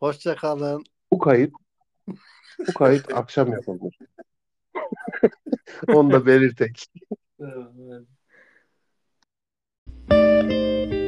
Hoşça 0.00 0.36
kalın. 0.36 0.84
Bu 1.12 1.18
kayıt 1.18 1.54
bu 2.58 2.72
kayıt 2.74 3.14
akşam 3.14 3.52
yapılmış. 3.52 3.96
Onu 5.88 6.12
da 6.12 6.26
belirtek. 6.26 6.86
Evet. 7.40 8.06
Música 10.42 11.01